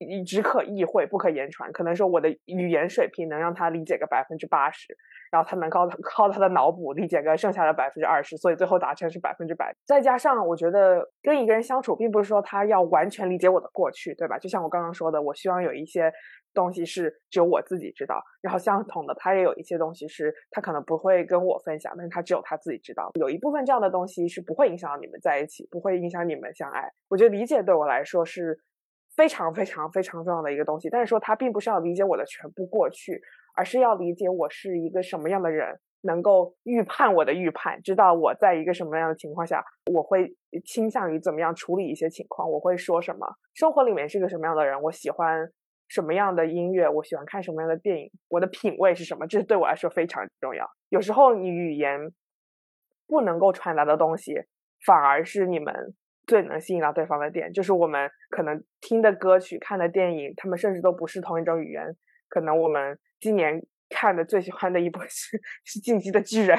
[0.04, 4.96] 你只可意会不可言传，可能说我的语言水平能让他理解个百分之八十，
[5.30, 9.74] 然后他能靠靠他的脑补理解个剩下的百分之二十，所以最后达成是百分之百。
[9.86, 14.38] 再加上我觉得跟一个人相处，并不是说他要完全理解我的过去，对吧？
[14.38, 16.12] 就像我刚刚说的，我希望有一些
[16.54, 23.10] 东西是只有我自己知道，然后相同的，他也有一些东西是他可能不会跟我分享，但是他只有他自己知道。
[23.14, 26.90] 有一部分这样的东西是不会影响到你们在一起，不会影响你们相爱。
[27.08, 28.60] 我觉得理解对我来说是。
[29.16, 33.20] 非常非常非常重要的一个东西，但是说他并不是要理解我的全部过去，
[33.54, 45.46] 而是要理解我是一个什么样的人，能够预判我的预判，知道我在一个什么样的情况下，我会倾向于怎么样处理一些情况，我会说什么，生活里面是个什么样的人，我喜欢
[45.88, 50.66] 什么样的音乐，我喜欢看什么样的电影，我的品味是什么，这对我来说非常重要。
[50.88, 52.10] 有时候你语言
[53.06, 54.34] 不能够传达的东西，
[54.86, 55.94] 反而是你们。
[56.26, 61.96] 最能吸引到对方的点，就是我们可能听的歌曲、看的电影，他们甚至都不是同一种语言。
[62.28, 66.56] 可能我们今年看的最喜欢的一部 是是《进击的巨人》，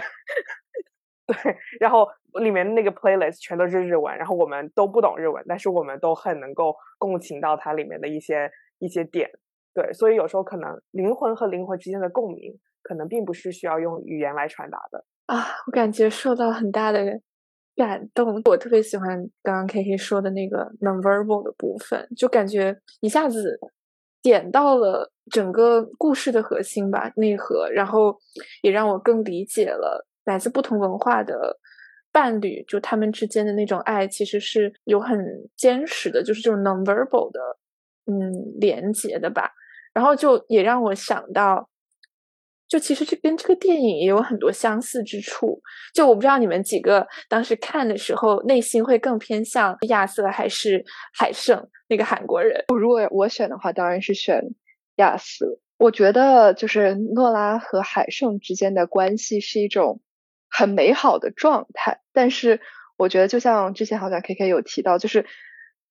[1.25, 2.07] 对，然后
[2.41, 9.29] 里面那个 playlist 全都是日文，然后我们都不懂日文，但是我们都很能够共情到它里面的一些一些点。
[9.73, 15.03] 对，所以有时候可能灵魂和灵魂之间的共鸣，可能并不是需要用语言来传达的。
[15.25, 17.21] 啊，我感觉受到很大的。
[17.75, 23.59] 感动，我特别喜欢刚刚 K K 说的那个 nonverbal 的部分，就感觉一下子
[24.21, 28.17] 点到了整个故事的核心吧，内核，然后
[28.61, 31.57] 也让我更理解了来自不同文化的
[32.11, 35.17] 伴侣，就他们之间的那种爱，其实是有很
[35.55, 37.39] 坚实的，就是这种 nonverbal 的，
[38.05, 39.51] 嗯，连接的吧。
[39.93, 41.69] 然后就也让我想到。
[42.67, 45.61] 就其实这跟这个电影也有很多相似之处。
[45.93, 52.65] 就我不知道你们几个当时看的时候，内心会更偏向亚瑟还是海胜那个韩国人？
[52.75, 54.41] 如果我选的话，当然是选
[54.95, 55.59] 亚瑟。
[55.77, 60.01] 我觉得就是诺拉和海胜之间的关系是一种
[60.49, 61.99] 很美好的状态。
[62.11, 62.61] 但是
[62.97, 65.25] 我觉得，就像之前好像 K K 有提到，就是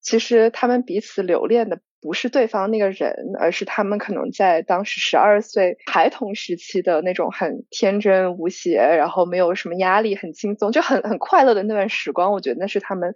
[0.00, 1.80] 其实他们彼此留恋的。
[2.02, 12.32] 不是对方那个人，而是他们可能在当时十二岁孩童时期的那种很天真无邪，然后没有什么压力，很轻松，就很很快乐的那段时光。
[12.32, 13.14] 我觉得那是他们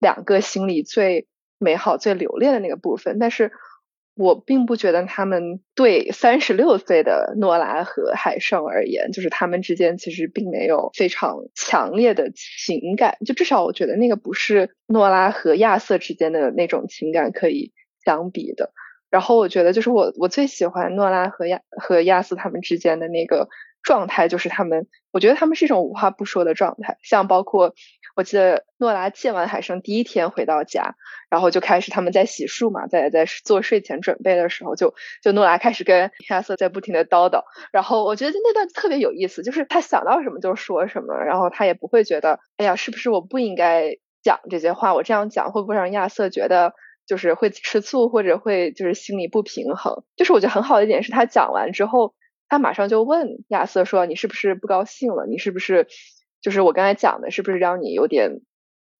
[0.00, 3.18] 两个心里最美好、最留恋的那个部分。
[3.18, 3.52] 但是。
[4.16, 17.72] 我并不觉得他们对三十六岁的诺拉和海胜而言，就是他们之间其实并没有非常强烈的情感，就至少我觉得那个不是诺拉和亚瑟之间的那种情感可以
[18.04, 18.72] 相比的。
[19.10, 23.48] 然后我觉得，就是我我最喜欢诺拉和亚和亚瑟他们之间的那个。
[23.84, 26.96] 状态就是他们，我觉得他们是一种无话不说的状态。
[27.02, 27.74] 像包括
[28.16, 30.94] 我记得诺拉见完海生第一天回到家，
[31.28, 37.42] 然后就开始他们在洗漱嘛，在在做睡前准备的时候，就就诺拉开始跟亚瑟在不停的叨叨。
[37.72, 44.94] 然后我觉得那段特别有意思，就是他想到什么就说什么，然后他也不会觉得，哎呀，是不是我不应该讲这些话？
[44.94, 46.72] 我这样讲会不会让亚瑟觉得
[47.06, 50.04] 就是会吃醋，或者会就是心里不平衡？
[50.16, 52.14] 就是我觉得很好的一点是他讲完之后。
[52.46, 55.26] 他马上就问亚瑟说：“你是不是不高兴了？
[55.26, 55.88] 你是不是
[56.42, 58.42] 就是我刚才讲的，是不是让你有点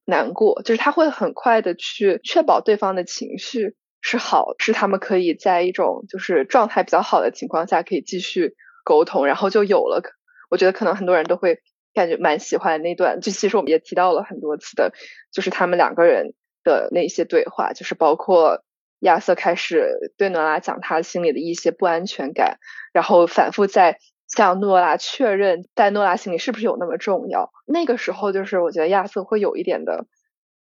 [0.06, 0.62] 难过？
[0.62, 10.02] 就是他会很快的去确保对方的情绪是好，是他们可以在一种就是状态比较好的情况下可以继续沟通，然后就有了。
[10.50, 11.58] 我觉得可能很多人都会
[11.92, 14.94] 感觉蛮喜欢那段，就其实我们也提到了很多次的，
[15.32, 18.64] 就是他们两个人的那些对话，就是包括。”
[19.00, 22.58] 亚瑟开始对诺拉讲他心里的一些不安全感，
[22.90, 23.98] 然后反复在
[24.28, 27.52] 向诺拉确认，在诺拉心里是不是有那么重要。
[27.66, 30.06] 那个时候，就是我觉得亚瑟会有一点的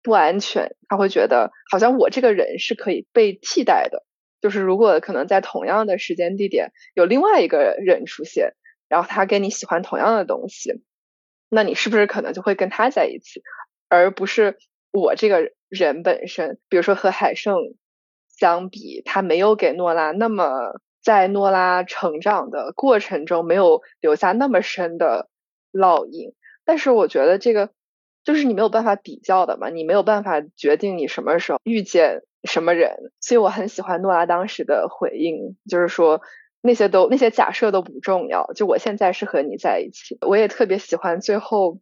[0.04, 4.04] 不安全，他会觉得好像我这个人是可以被替代的。
[4.42, 8.56] 就是如果可能在同样的时间地点有另外一个人出现，
[8.90, 10.84] 然后他跟你喜欢同样的东西，
[11.48, 13.42] 那你是不是可能就会跟他在一起，
[13.88, 14.58] 而不是
[14.92, 16.60] 我这个人本身？
[16.70, 17.76] 比如说和海胜。
[18.40, 25.28] 相比，他没有给诺拉那么在诺拉成长的过程中没有留下那么深的
[25.74, 26.36] 烙印。
[26.64, 27.72] 但是我觉得这个
[28.24, 33.12] 就是你没有办法比较的嘛，你没有办法决定你什么时候遇见什么人。
[33.20, 36.22] 所以我很喜欢诺拉当时的回应，就是说
[36.62, 40.20] 那些都那些假设都不重要，就我现在是和你在一起。
[40.22, 41.80] 我也特别喜欢最后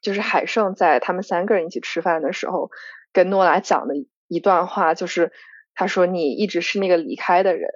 [0.00, 2.70] 就是海胜在他们三个人一起吃饭的时候
[3.14, 3.94] 跟诺拉讲的
[4.28, 5.32] 一段话，就是。
[5.76, 7.68] 他说：“你一直是那个离开的人，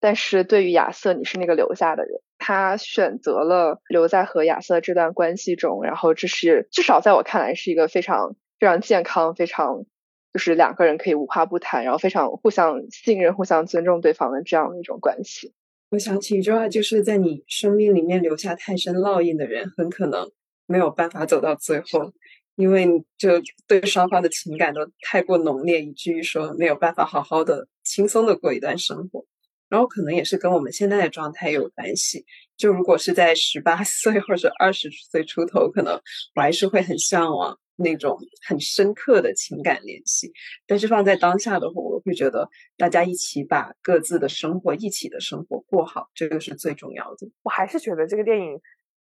[0.00, 2.20] 但是对于亚瑟，你是那个留下的人。
[2.38, 9.84] 他选择了留在和亚瑟这段关系中，然后这是至少在我看来是一个非常非常健康、非常
[10.32, 15.54] 就是两个人可以无话不谈，然后非常互相信任、互相尊重对方的这样的一种关系。
[15.90, 20.32] 我想起一句话，就是在你生命里面留下太深烙印的人，很可能
[20.66, 22.12] 没有办法走到最后，
[22.60, 22.86] 因为
[23.16, 23.30] 就
[23.66, 29.24] 对双方的情感都太过浓烈，以至于说没有办法好好的、轻松的过一段生活。
[29.70, 32.26] 然后可能也是跟我们现在的状态有关系。
[32.56, 35.94] 就如果是在十八岁或者二十岁出头，可能
[36.34, 40.32] 我还是会很向往那种很深刻的情感联系。
[40.66, 47.28] 但是放在当下的话，我会觉得大家一起把各自的生活、一起的生活过好，这个是最重要的。
[47.44, 48.60] 我还是觉得这个电影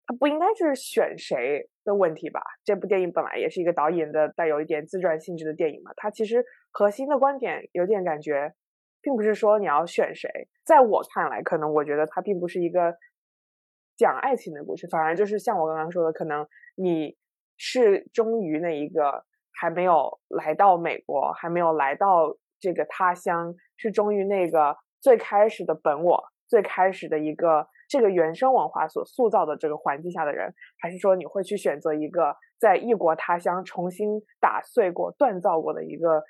[0.05, 2.41] 它不应该是选谁的问题吧？
[2.63, 8.53] 这部电影本来也是一个导演的带有一点自传性质的电影嘛，它其实核心的观点有点感觉。
[9.01, 10.27] 并不是说你要选谁，
[10.63, 12.97] 在我看来，可能我觉得它并不是一个
[13.95, 17.15] 讲爱情的故事，反而就是像我刚刚说的，可能你
[17.55, 36.23] 是忠于那一个还没有来到美国，还没有来到这个他乡，是忠于那个最开始的本我，最开始的一个这个原生文化所塑造的这个环境下的人，还是说你会去选择一个在异国他乡重新打碎过、锻造过的一个？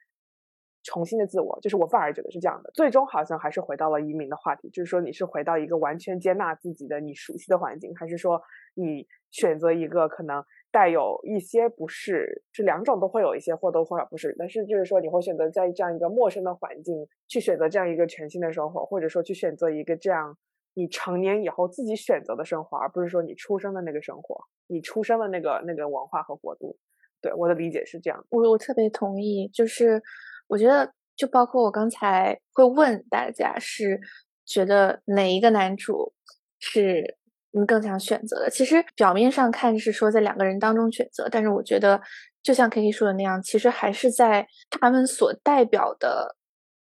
[0.88, 8.40] 重新的自我，就是我反而觉得是这样的，最终好像还是回到了移民的话题，就是说你是回到一个完全接纳自己的你熟悉的环境，还是说
[8.76, 20.38] 你选择一个可能带有一些不适，这两种都会有一些或多或少不适，但是就是说你会选择在这样一个陌生的环境去选择这样一个全新的生活，或者说去选择一个这样
[20.76, 26.78] 你成年以后自己选择的生活，而不是说你出生的那个生活，你出生的那个那个文化和国度。
[27.20, 30.04] 对我的理解是这样，我我特别同意，就是。
[30.48, 34.00] 我觉得，就包括我刚才会问大家，是
[34.46, 36.14] 觉得哪一个男主
[36.60, 37.18] 是
[37.50, 38.50] 你更想选择的？
[38.52, 42.00] 其实表面上看是说在两个人当中选择，但是我觉得，
[42.44, 46.36] 就像 K K 说的那样，其实还是在他们所代表的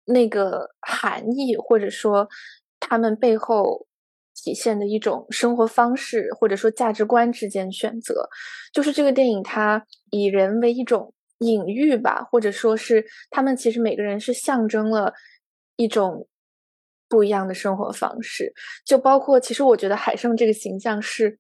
[0.06, 2.30] 那个含义，或者说
[2.80, 3.88] 他们背后
[4.34, 8.30] 体现的一种生活方式，或者说价值观之间选择。
[8.74, 11.14] 就是这个电影，它以人为一种。
[11.42, 15.14] 隐喻吧，或者说是他们其实每个人是象征了
[15.78, 16.28] 一种
[17.08, 18.54] 不一样的生活方式，
[18.86, 21.40] 就包括其实我觉得海胜这个形象是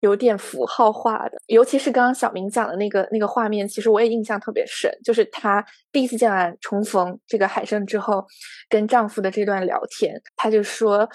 [0.00, 8.24] 有点符号化的，尤其是刚刚小明讲的那个那个画面，其实我也印象特别深，就是她第一次见完重逢这个海生之后，
[8.68, 11.08] 跟丈夫的这段聊天，她就说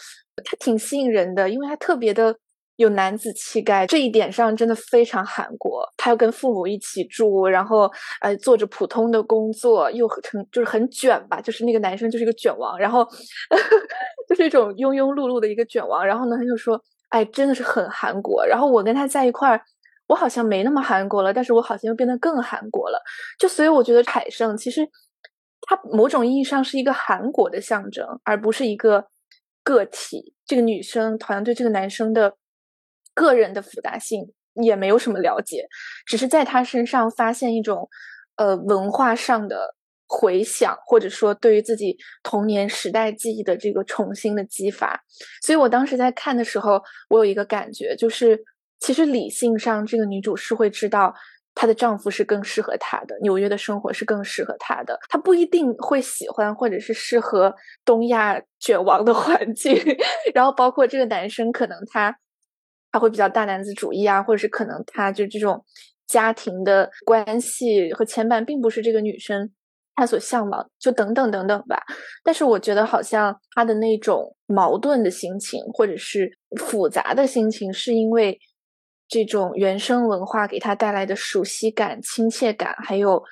[0.44, 2.36] 她挺吸引人的，因为她特别的。
[2.78, 5.82] 有男子气概，这一点上真的非常韩国。
[5.96, 10.22] 他要跟父母一起住，然后呃做着普通的工作，又很
[10.52, 13.08] 就是很卷吧，就是那个男生就是一个卷王，然后
[14.28, 16.06] 就是一种庸庸碌碌的一个卷王。
[16.06, 16.76] 然后呢，他就说
[17.10, 19.62] ：“哎，真的是很韩国。”然后我跟他在一块儿，
[20.08, 23.02] 我好像没那么韩国了，但是我好像又变得更韩国了。
[23.40, 24.88] 就所以我觉得海胜其实
[25.62, 29.08] 他某种意义上是一个韩国的象征，而不是一个
[29.64, 30.34] 个体。
[30.46, 32.36] 这个女生好像对这个男生的。
[33.18, 35.66] 个人的复杂性也没有什么了解，
[36.06, 37.88] 只是在他身上发现一种，
[38.36, 39.74] 呃，文化上的
[40.18, 45.04] 回想，或者说对于自己童年时代记忆的这个重新的激发。
[45.42, 48.42] 所以我当时在看的时候，我有一个感觉，就是
[48.80, 51.14] 其实理性上这个女主是会知道
[51.54, 57.54] 她的丈夫是更适合她的，纽约的生活是更适合她的，她不一定会喜欢或者是适合
[57.84, 59.76] 东亚卷王的 环境。
[60.34, 62.18] 然后包括这个男生，可能他。
[62.92, 65.62] 他会比较大男子主义啊，或者是可能他就这种
[66.08, 69.52] 家庭的关系和牵绊，并不是这个女生
[69.96, 71.82] 他所向往，就等等等等吧。
[72.24, 78.40] 但是我觉得好像他的那种矛盾的心情，或者是复杂的心情，是因为
[79.08, 83.24] 这种原生文化给他带来的熟悉感、亲切感，还有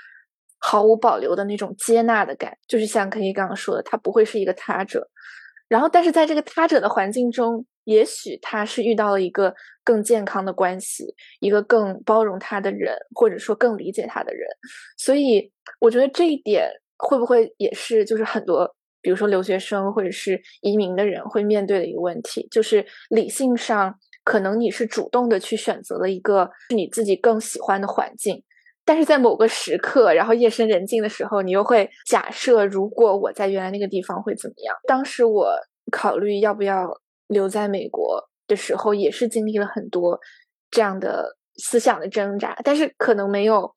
[0.60, 2.58] 毫无保留的那种接纳的感。
[2.68, 5.10] 就是像可以刚刚说的，他不会是一个他者。
[5.68, 7.66] 然后，但是在这个他者的环境中。
[7.86, 9.54] 也许他是遇到了一个
[9.84, 14.48] 更健康的关系，一个更包容他的人，或者说更理解他的人。
[14.98, 28.42] 所以，我觉得这一点会不会也是就是很多，比如说留学生或者是移民的人会面对的一个问题，就是理性上可能你是主动的去选择了一个你自己更喜欢的环境，
[28.86, 34.74] 但是在某个时刻，然后夜深人静的时候，你又会假设，如果我在原来那个地方会怎么样？
[34.88, 35.54] 当时我
[35.92, 37.03] 考虑要不要。
[37.28, 40.20] 留在美国的时候，也是经历了很多
[40.70, 43.74] 这样的思想的挣扎，但是可能没有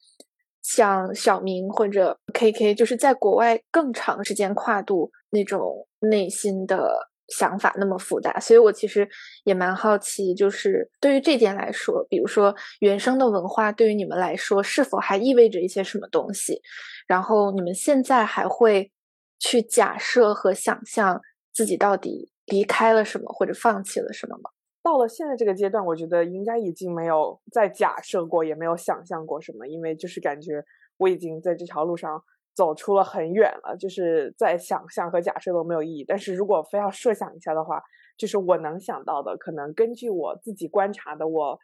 [0.62, 9.08] 像小明或者 KK，就是在国外更长时间跨度那种内心的想法那么复杂，所以我其实
[9.44, 16.60] 也蛮好奇，就是对于这点来说，比如说原生的文化对于你们来说是否还意味着一些什么东西？
[17.06, 18.90] 然后你们现在还会
[19.38, 21.20] 去假设和想象
[21.52, 24.50] 自己到底离开了什么或者放弃了什么吗？
[24.82, 30.64] 到了现在这个阶段，我觉得应该已经没有再假设过，也没有想象过什么，因为就是感觉
[30.96, 32.22] 我已经在这条路上。
[32.56, 36.02] 走出了很远了，就是在想象和假设都没有意义。
[36.08, 37.82] 但是如果非要设想一下的话，
[38.16, 41.58] 就是我能想到的，可能根据我自己观察的，我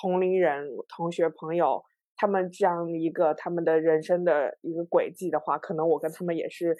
[0.00, 1.80] 同龄人、同学、朋友
[2.16, 6.76] 他们这样一个他们的人生的一个轨迹的话，可能我跟他们也是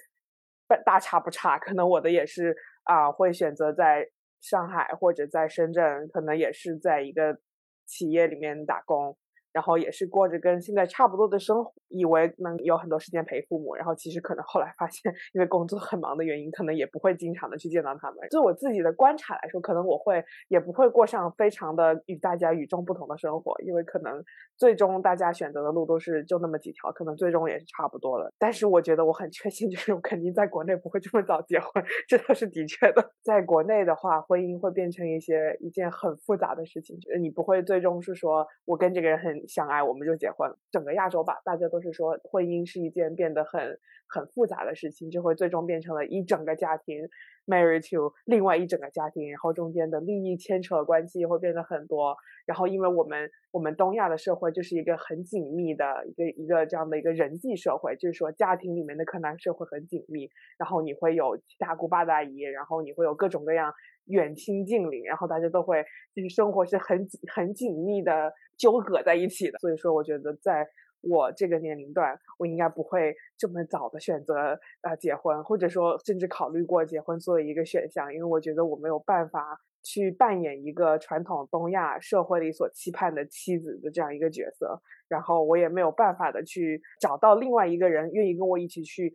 [0.84, 1.56] 大差不差。
[1.56, 4.08] 可能我的也是啊，会选择在
[4.40, 7.38] 上海或者在深圳，可能也是在一个
[7.86, 9.16] 企业里面打工。
[9.54, 18.28] 然后也是过着跟现在差不多的生活，以为能有很多时间陪父母，然后其实可能后来发现，因为工作很忙的原因，可能也不会经常的去见到他们。
[18.30, 24.20] 就我自己的观察来说，可能我会也不会过上非常的与大家与众不同的生活，因为可能
[24.56, 28.32] 最终大家选择的路都是就那么几条，可能最终也是差不多的。
[28.36, 33.12] 但是我觉得我很确信，就是我肯定在国内不会这么早结婚，这倒是的确的。
[33.22, 39.43] 在国内的话，婚姻会变成一些一件很复杂的事情，你不会最终是说我跟这个人很。
[39.46, 40.50] 相爱我们就结婚。
[40.70, 47.08] 整个亚洲吧，大家都是说婚姻是一件变得很很复杂的事情，就会最终变成了一整个家庭
[47.46, 52.16] marry to 另外一整个家庭，然后中间的利益牵扯关系会变得很多。
[52.46, 60.28] 然后因为我们我们东亚的社会就是一个很紧密的一个一个这样的一个人际社会，就是说家庭里面的柯南社会很紧密，
[60.58, 63.72] 然后你会有七大姑八大姨，然后你会有各种各样
[64.06, 65.84] 远亲近邻，然后大家都会
[66.14, 68.32] 就是生活是很很紧密的。
[68.56, 70.64] 纠葛在一起的，所以说我觉得在
[71.08, 89.14] 我这个年龄段，我应该不会这么早的选择呃结婚，或者说甚至考虑过结婚作为一个选项，因为我觉得我没有办法去扮演一个传统东亚社会里所期盼的妻子的这样一个角色，然后我也没有办法的去找到另外一个人愿意跟我一起去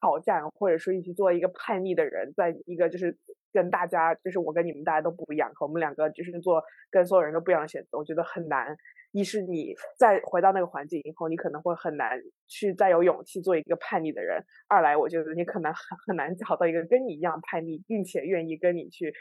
[0.00, 3.18] 挑战，或者说一起做一个叛逆的人，在一个就是。
[3.54, 8.76] 跟大家就是我跟你们大家都不一样，和我们两个就是做跟所有人都不一样的选择，我觉得很难。
[9.12, 19.14] 一是你再回到那个环境以后，你可能会很难去再有勇气做一个叛逆的人；二来，我觉得你可能很很难找到一个跟你一样叛逆，并且愿意跟你去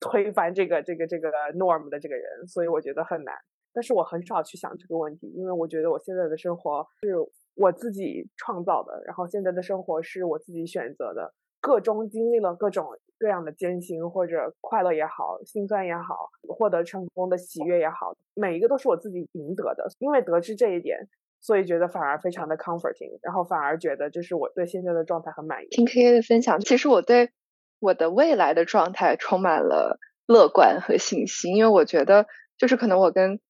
[0.00, 2.24] 推翻这个这个这个 norm 的这个人。
[2.46, 3.34] 所以我觉得很难。
[3.74, 7.14] 但是我很少去想这个问题，因为我觉得我现在的生活是
[7.54, 11.34] 我自己创造的，然后现在的生活是我自己选择的。
[11.60, 12.86] 各中经历了各种
[13.18, 19.86] 各样的艰辛，或者快乐也好，心酸也好，获得成功的喜悦也好，每一个都是我自己赢得的。
[19.98, 21.08] 因为得知这一点，
[21.40, 25.68] 所以觉得反而非常的 comforting，然后反而觉得就是我对现在的状态很满意。
[25.70, 27.30] 听 K K 的分享，其实我对
[27.80, 32.26] 我的未来的状态充满了乐观和信心，因为我觉得
[32.58, 33.40] 就是可能我跟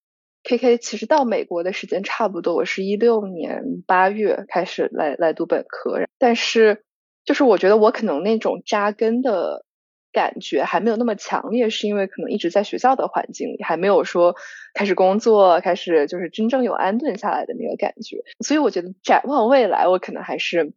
[0.43, 6.85] K K 其实到美国的时间差不多，我是一六年八月开始来来读本科，但是。
[7.25, 9.65] 就是我觉得我可能那种扎根的
[10.13, 14.37] 感觉还没有那么强烈，是因为可能一直在学校的环境里，还没有说
[14.75, 18.23] 开始工作，开始就是真正有安顿下来的那个感觉。
[18.45, 20.73] 所以我觉得展望未来，我可能还是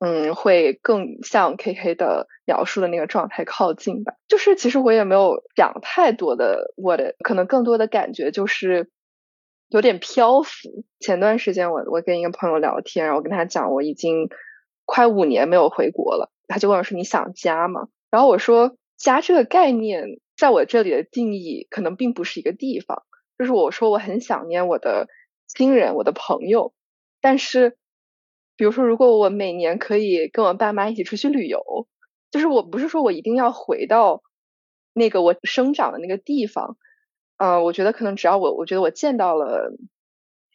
[0.00, 4.14] 嗯会更向 K K 的描述的那个状态靠近吧。
[4.26, 8.90] 就是其实我也没有想太多的，我的可能更多的感觉就是
[9.68, 10.84] 有点漂浮。
[10.98, 14.28] 前段时间我我跟一个朋友聊天，然后跟他讲我已经。
[14.86, 23.02] 快五年没有回国了，他就问我说：“你想家吗？”然后我说：“家这个概念，在我这里的定义可能并不是一个地方，
[23.36, 25.08] 就是我说我很想念我的
[25.48, 26.72] 亲人、我的朋友。
[27.20, 27.76] 但是，
[28.56, 31.88] 比如说，如果我每年可以跟我爸妈一起出去旅游，
[32.30, 34.22] 就是我不是说我一定要回到
[34.94, 36.78] 那个我生长的那个地方。
[37.38, 39.72] 嗯，我觉得可能只要我，我觉得我见到了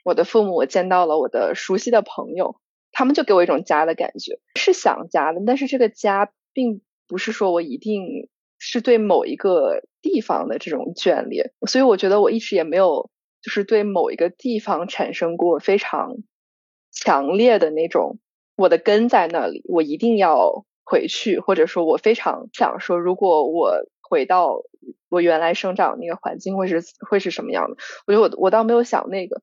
[0.06, 2.56] 我的父母，我见到了我的熟悉的朋友。”
[2.92, 8.30] 他们就给我一种家的感觉，是想家的，但是这个家并不是说我一定
[8.60, 13.10] 是对某一个地方的这种眷恋，所以我觉得我一直也没有
[13.42, 16.18] 就是对某一个地方产生过非常
[16.92, 18.20] 强烈的那种
[18.56, 24.62] 我的根在那里，我一定要回去，或者说我非常想说，如果我回到
[25.10, 27.78] 我原来生长那个环境，会是会是什么样的？
[28.06, 29.42] 我觉得我我倒没有想那个，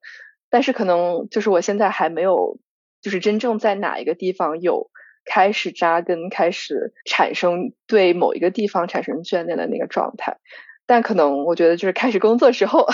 [0.51, 2.59] 但是可能就是我现在还没有。
[3.09, 4.90] 就是真正在哪一个地方有
[5.24, 10.36] 开始扎根，开始产生对某一个地方产生眷恋的那个状态，
[10.86, 12.86] 但可能我觉得就是开始工作之后，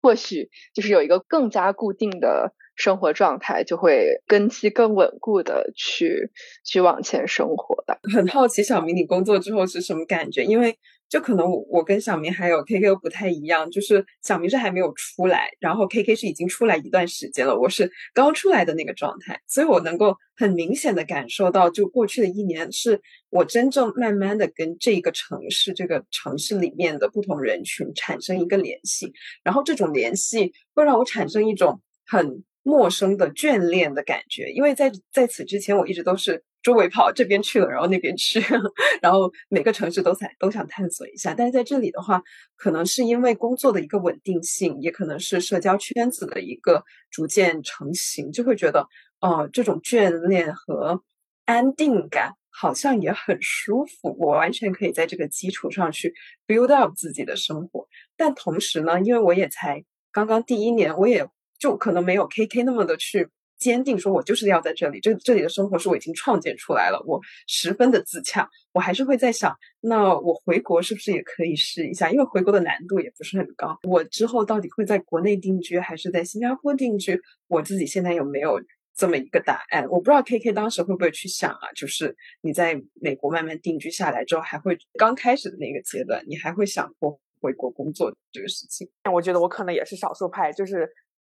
[0.00, 6.30] 或许就是有一个更加固定的生活状态，就会根基更稳固的去
[6.64, 7.98] 去往前生活的。
[8.10, 10.44] 很好奇小明，你工作之后是什么感觉？
[10.44, 10.78] 因为
[11.08, 23.00] 就可能我我跟小明还有 K K 不太一样，就是小明是还没有出来，然后 K K 是已经出来一段时间了，我是刚出来的那个状态，所以我能够很明显的感受到，就过去的一年是
[23.30, 36.44] 我真正慢慢的跟这个城市、这个城市里面的不同人群产生一个联系，然后这种联系会让我产生一种很陌生的眷恋的感觉，因为在在此之前我一直都是。
[36.68, 38.38] 周围跑这边去了，然后那边去，
[39.00, 41.32] 然后每个城市都想都想探索一下。
[41.32, 42.22] 但是在这里的话，
[42.56, 48.86] 可能是因为工作的一个稳定性，也可能是社交圈子的一个逐渐成型，就会觉得，
[49.22, 51.02] 哦，这种眷恋和
[51.46, 54.14] 安定感好像也很舒服。
[54.18, 56.12] 我完全可以在这个基础上去
[56.46, 57.88] build up 自己的生活。
[58.14, 61.26] 但同时呢，因为我也才刚刚第一年，我也
[61.58, 63.30] 就可能没有 KK 那么的去。
[63.58, 68.48] 坚定说，我就是要在这里，这这里的生活是我已经创建出来了，我十分的自洽。
[68.72, 72.10] 我还是会在想，那我回国是不是也可以试一下？
[72.10, 73.76] 因为回国的难度也不是很高。
[73.82, 77.20] 我之后到底会在国内定居，还是在新加坡定居？
[77.48, 78.62] 我自己现在有没有
[78.94, 79.84] 这么一个答案？
[79.88, 81.72] 我不知道 K K 当时会不会去想啊？
[81.74, 88.88] 就是你在美国慢慢定居下来之后，还会刚开始的那个阶段，你还会想过回国工作这个事情？
[89.12, 90.88] 我觉得我可能也是少数派，就是。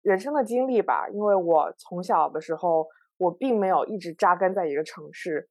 [0.05, 2.87] 人生的经历吧，因为我从小的时候，
[3.17, 5.49] 我并没有一直扎根在一个城市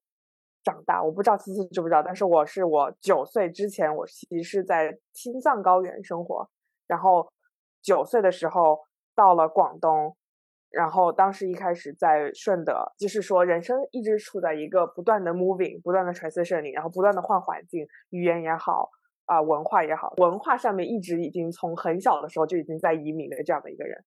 [0.63, 1.03] 长大。
[1.03, 6.49] 我不知道思思知不知道，但是我是我九岁之前，我其实是在青藏高原生活。
[6.87, 7.29] 然后
[7.83, 8.79] 九岁的时候
[9.17, 10.17] 到了广东，
[10.71, 18.89] 然后当时一开始在顺德，就是说人生一直处在一个不断的 moving、不断的 transition 里然后不断的换环境，语言也好
[19.25, 24.05] 啊，文化也好，文化上面一直已经从很小的时候就已经在移民的这样的一个人。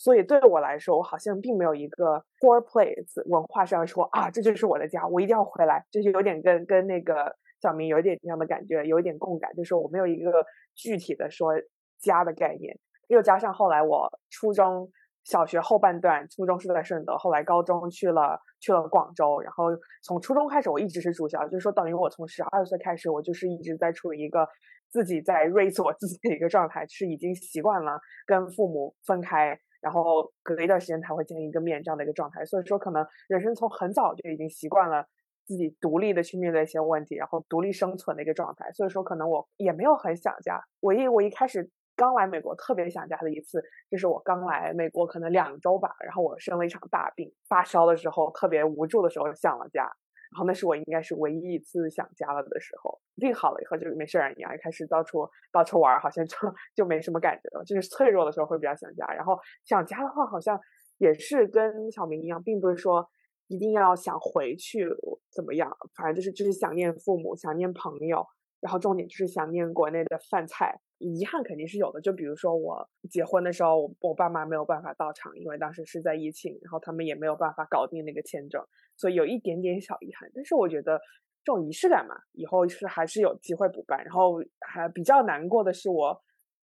[0.00, 10.32] 所以对我来说，我好像并没有一个 core place 文化上说啊，这就是我的家，我一定要回来，就是有点跟跟那个小明有一点这样的感觉，有一点共感，就是我没有一个
[10.74, 11.52] 具体的说
[11.98, 12.74] 家的概念。
[13.08, 14.90] 又加上后来我初中
[15.24, 19.66] 小学后半段，初中是在顺德，后来高中去了去了广州，然后
[20.02, 24.48] 从初中开始我一直是住校，就是说等于我从十二岁开始，我就是一直在处于一个
[24.88, 29.60] 自己在 raise 我自己的一个状态，是已经习惯了跟父母分开。
[29.80, 35.04] 然后隔一段时间才会见一个面这样的一个状态，所以说可能人生从很早就已经习惯了
[35.46, 38.70] 自己独立的去面对一些问题，然后独立生存的一个状态。
[38.72, 40.62] 所以说可能我也没有很想家。
[40.80, 49.90] 唯一我一开始刚来美国特别想家的一次，就是我刚来美国可能两周吧，然后我生了一场大病，发烧的时候特别无助的时候想了家。
[50.30, 56.36] 然后那是我应该是唯一一次想家了的时候，病好了以后就没事儿一样，开始到处到处玩，好像就
[56.74, 57.64] 就没什么感觉了。
[57.64, 60.58] 就是脆弱的时候会比较想家，然后想家的话，好像
[60.98, 63.08] 也是跟小明一样，并不是说
[63.48, 64.88] 一定要想回去
[65.32, 68.24] 怎么样，反正就是就是想念父母，想念朋友，
[68.60, 70.78] 然后重点就是想念国内的饭菜。
[70.98, 78.62] 遗憾肯定是有的，就比如说我结婚的时候，我爸妈没有办法到场，因为当时是在疫情，然后他们也没有办法搞定那个签证，
[78.98, 80.30] 所以有一点点小遗憾。
[80.34, 81.00] 但是我觉得
[81.42, 84.04] 这种仪式感嘛，以后是还是有机会补办。
[84.04, 86.14] 然后还比较难过的是，我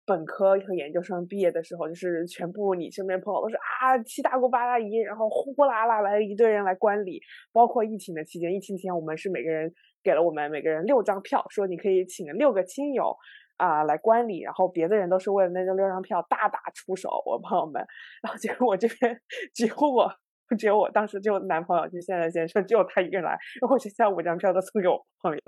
[0.04, 7.22] 本科和研究生毕业的时候，就是全部你身边朋友都是啊七大姑八大姨，然后呼呼啦啦来一堆人来观礼，
[7.54, 9.72] 包括疫情的期间，疫情期间我们是每个人
[10.06, 13.16] 给了我们每个人六张票，说你可以请六个亲友。
[13.58, 17.82] 啊，来观礼，然后别的人都是为了那张六张票大打出手，我朋友们，
[18.22, 19.18] 然后结果我这边
[19.54, 20.12] 只有我，
[20.58, 23.30] 只有我当时就男朋友就现在先生，只有他一个人来，
[23.62, 25.40] 然后我就将五张票都送给我朋友，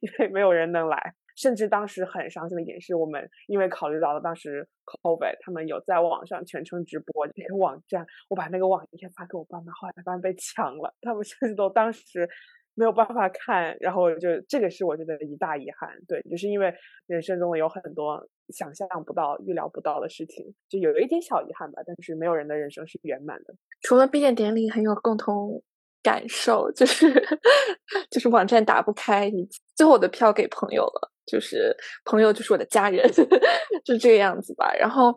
[0.00, 12.26] 因为没有人能来，甚至当时很伤心的一点是我们因为考虑到了当时 COVID，他们有在网上全程直播那个网站，我把那个网页发给我爸妈，后来发现被抢了，他们甚至都当时。
[12.74, 16.72] 没有办法看，然后就这个是我觉得一大遗憾，对，就是因为
[17.06, 21.82] 人生中有很多想象不到、预料不到的事情，就有一点小遗憾吧。
[21.86, 23.54] 但是没有人的人生是圆满的。
[23.82, 25.62] 除了毕业典礼很有共同
[26.02, 27.12] 感受，就是
[28.10, 29.46] 就是网站打不开，你
[29.76, 33.06] 最后我的票给朋友了，就是朋友就是我的家人，
[33.84, 34.72] 就这个样子吧。
[34.74, 35.14] 然后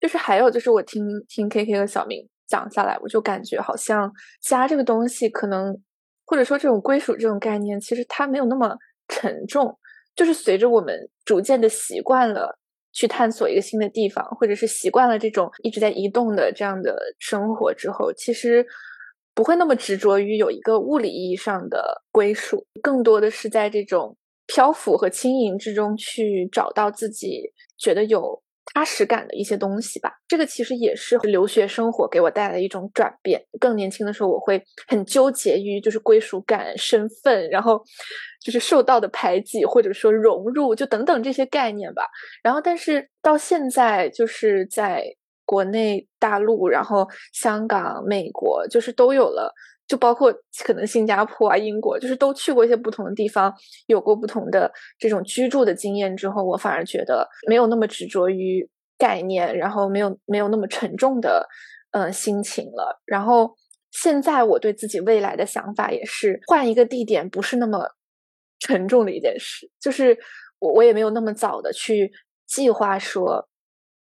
[0.00, 4.10] 就是还有就是我听听 K K 和小明讲下来，我就感觉好像
[4.40, 5.78] 家这个东西可能。
[6.28, 8.76] 或者说，这种归属这种概念，其实它没有那么
[9.08, 9.76] 沉重。
[10.14, 12.58] 就是随着我们逐渐的习惯了
[12.92, 18.66] 去探索一个新的地方，或者是习惯了这种一直在移动的这样的生活之后，其实
[19.34, 24.14] 不会那么执着于有一个物理意义上的归属，更多的是在这种
[24.46, 28.42] 漂浮和轻盈之中去找到自己觉得有
[28.74, 30.12] 踏实感的一些东西吧。
[30.26, 33.42] 这个其实也是留学生活给我带来的一种转变。
[33.58, 37.82] 更年轻的时候，我会很纠结于就是归属感、身份，然后
[38.40, 42.06] 就是受到的排挤，或者说融入，就等等这些概念吧。
[42.42, 45.04] 然后，但是到现在，就是在
[45.44, 49.52] 国内大陆，然后香港、美国，就是都有了。
[49.88, 50.32] 就包括
[50.64, 53.52] 可能新加坡啊、英国，就是都去过一些不同的地方，
[53.86, 58.68] 有过不同的这种居住的经验之后，我反而觉得没有那么执着于
[58.98, 61.48] 概念，然后没有没有那么沉重的
[61.92, 63.00] 嗯心情了。
[63.06, 63.56] 然后
[63.90, 67.88] 现在我对自己未来的想法也是换一个地点不是那么
[68.58, 70.18] 沉重的一件事，就是
[70.58, 72.12] 我我也没有那么早的去
[72.46, 73.47] 计划说。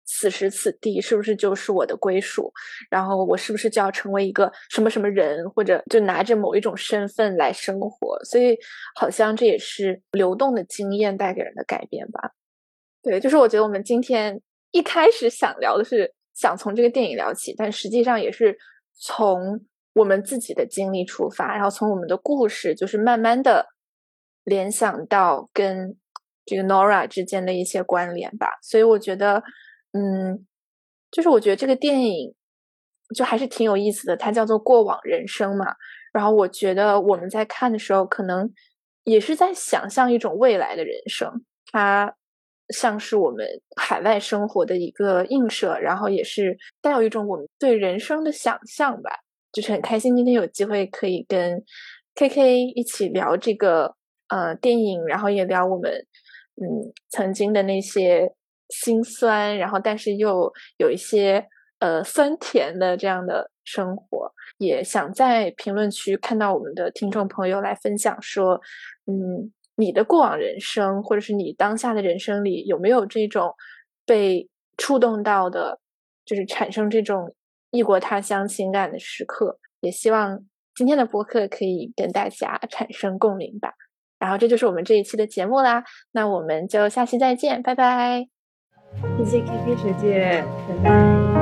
[0.06, 2.51] 此时此地是不是就是我的归属？
[2.89, 8.20] 然后我是不是就要成为一个什么什么人，或者就拿着某一种身份来生活？
[8.26, 8.58] 所以
[8.95, 12.32] 好像这也是流动的经验带给人的改变吧。
[13.01, 14.41] 对，就是我觉得我们今天
[14.72, 18.58] 一开始想聊的是想从这个电影聊起，但实际上也是
[18.99, 23.68] 从我们自己的经历出发，然后从我们的故事，就是慢慢的
[24.43, 25.95] 联想到跟
[26.45, 28.49] 这个 Nora 之间的一些关联吧。
[28.62, 29.41] 所以我觉得。
[29.94, 30.46] 嗯，
[31.12, 32.34] 就是我觉得这个电影
[33.16, 35.76] 就还是挺有意思的，它叫做《过往人生》嘛。
[36.12, 38.52] 然后我觉得我们在看的时候，可能
[39.04, 41.32] 也是在想象一种未来的人生，
[41.72, 42.16] 它
[42.70, 49.12] 像是我们海外生活的一个映射，然后也是带有一种我们对人生的想象吧。
[49.52, 51.64] 就是很开心今天有机会可以跟
[52.16, 53.96] K K 一起聊这个
[54.30, 55.91] 呃电影，然后也聊我们
[56.56, 58.34] 嗯曾经的那些。
[58.70, 61.45] 心酸，然后但是又有一些
[61.80, 68.59] 呃酸甜的这样的生活，也想在评论区看到我们的听众朋友来分享说，
[69.05, 73.53] 嗯，你的过往人生或者是你当下的人生里有没有这种
[74.05, 75.80] 被触动到的，
[76.26, 77.36] 就是产生这种
[77.72, 79.59] 异国他乡情感的时刻？
[79.82, 80.39] 也希望
[80.76, 83.74] 今天的播客可以跟大家产生共鸣吧。
[84.18, 88.32] 然后这就是我们这一期的节目啦，那我们就下期再见，拜拜。
[89.18, 91.32] 谢谢 K K 学姐，拜拜，拜拜。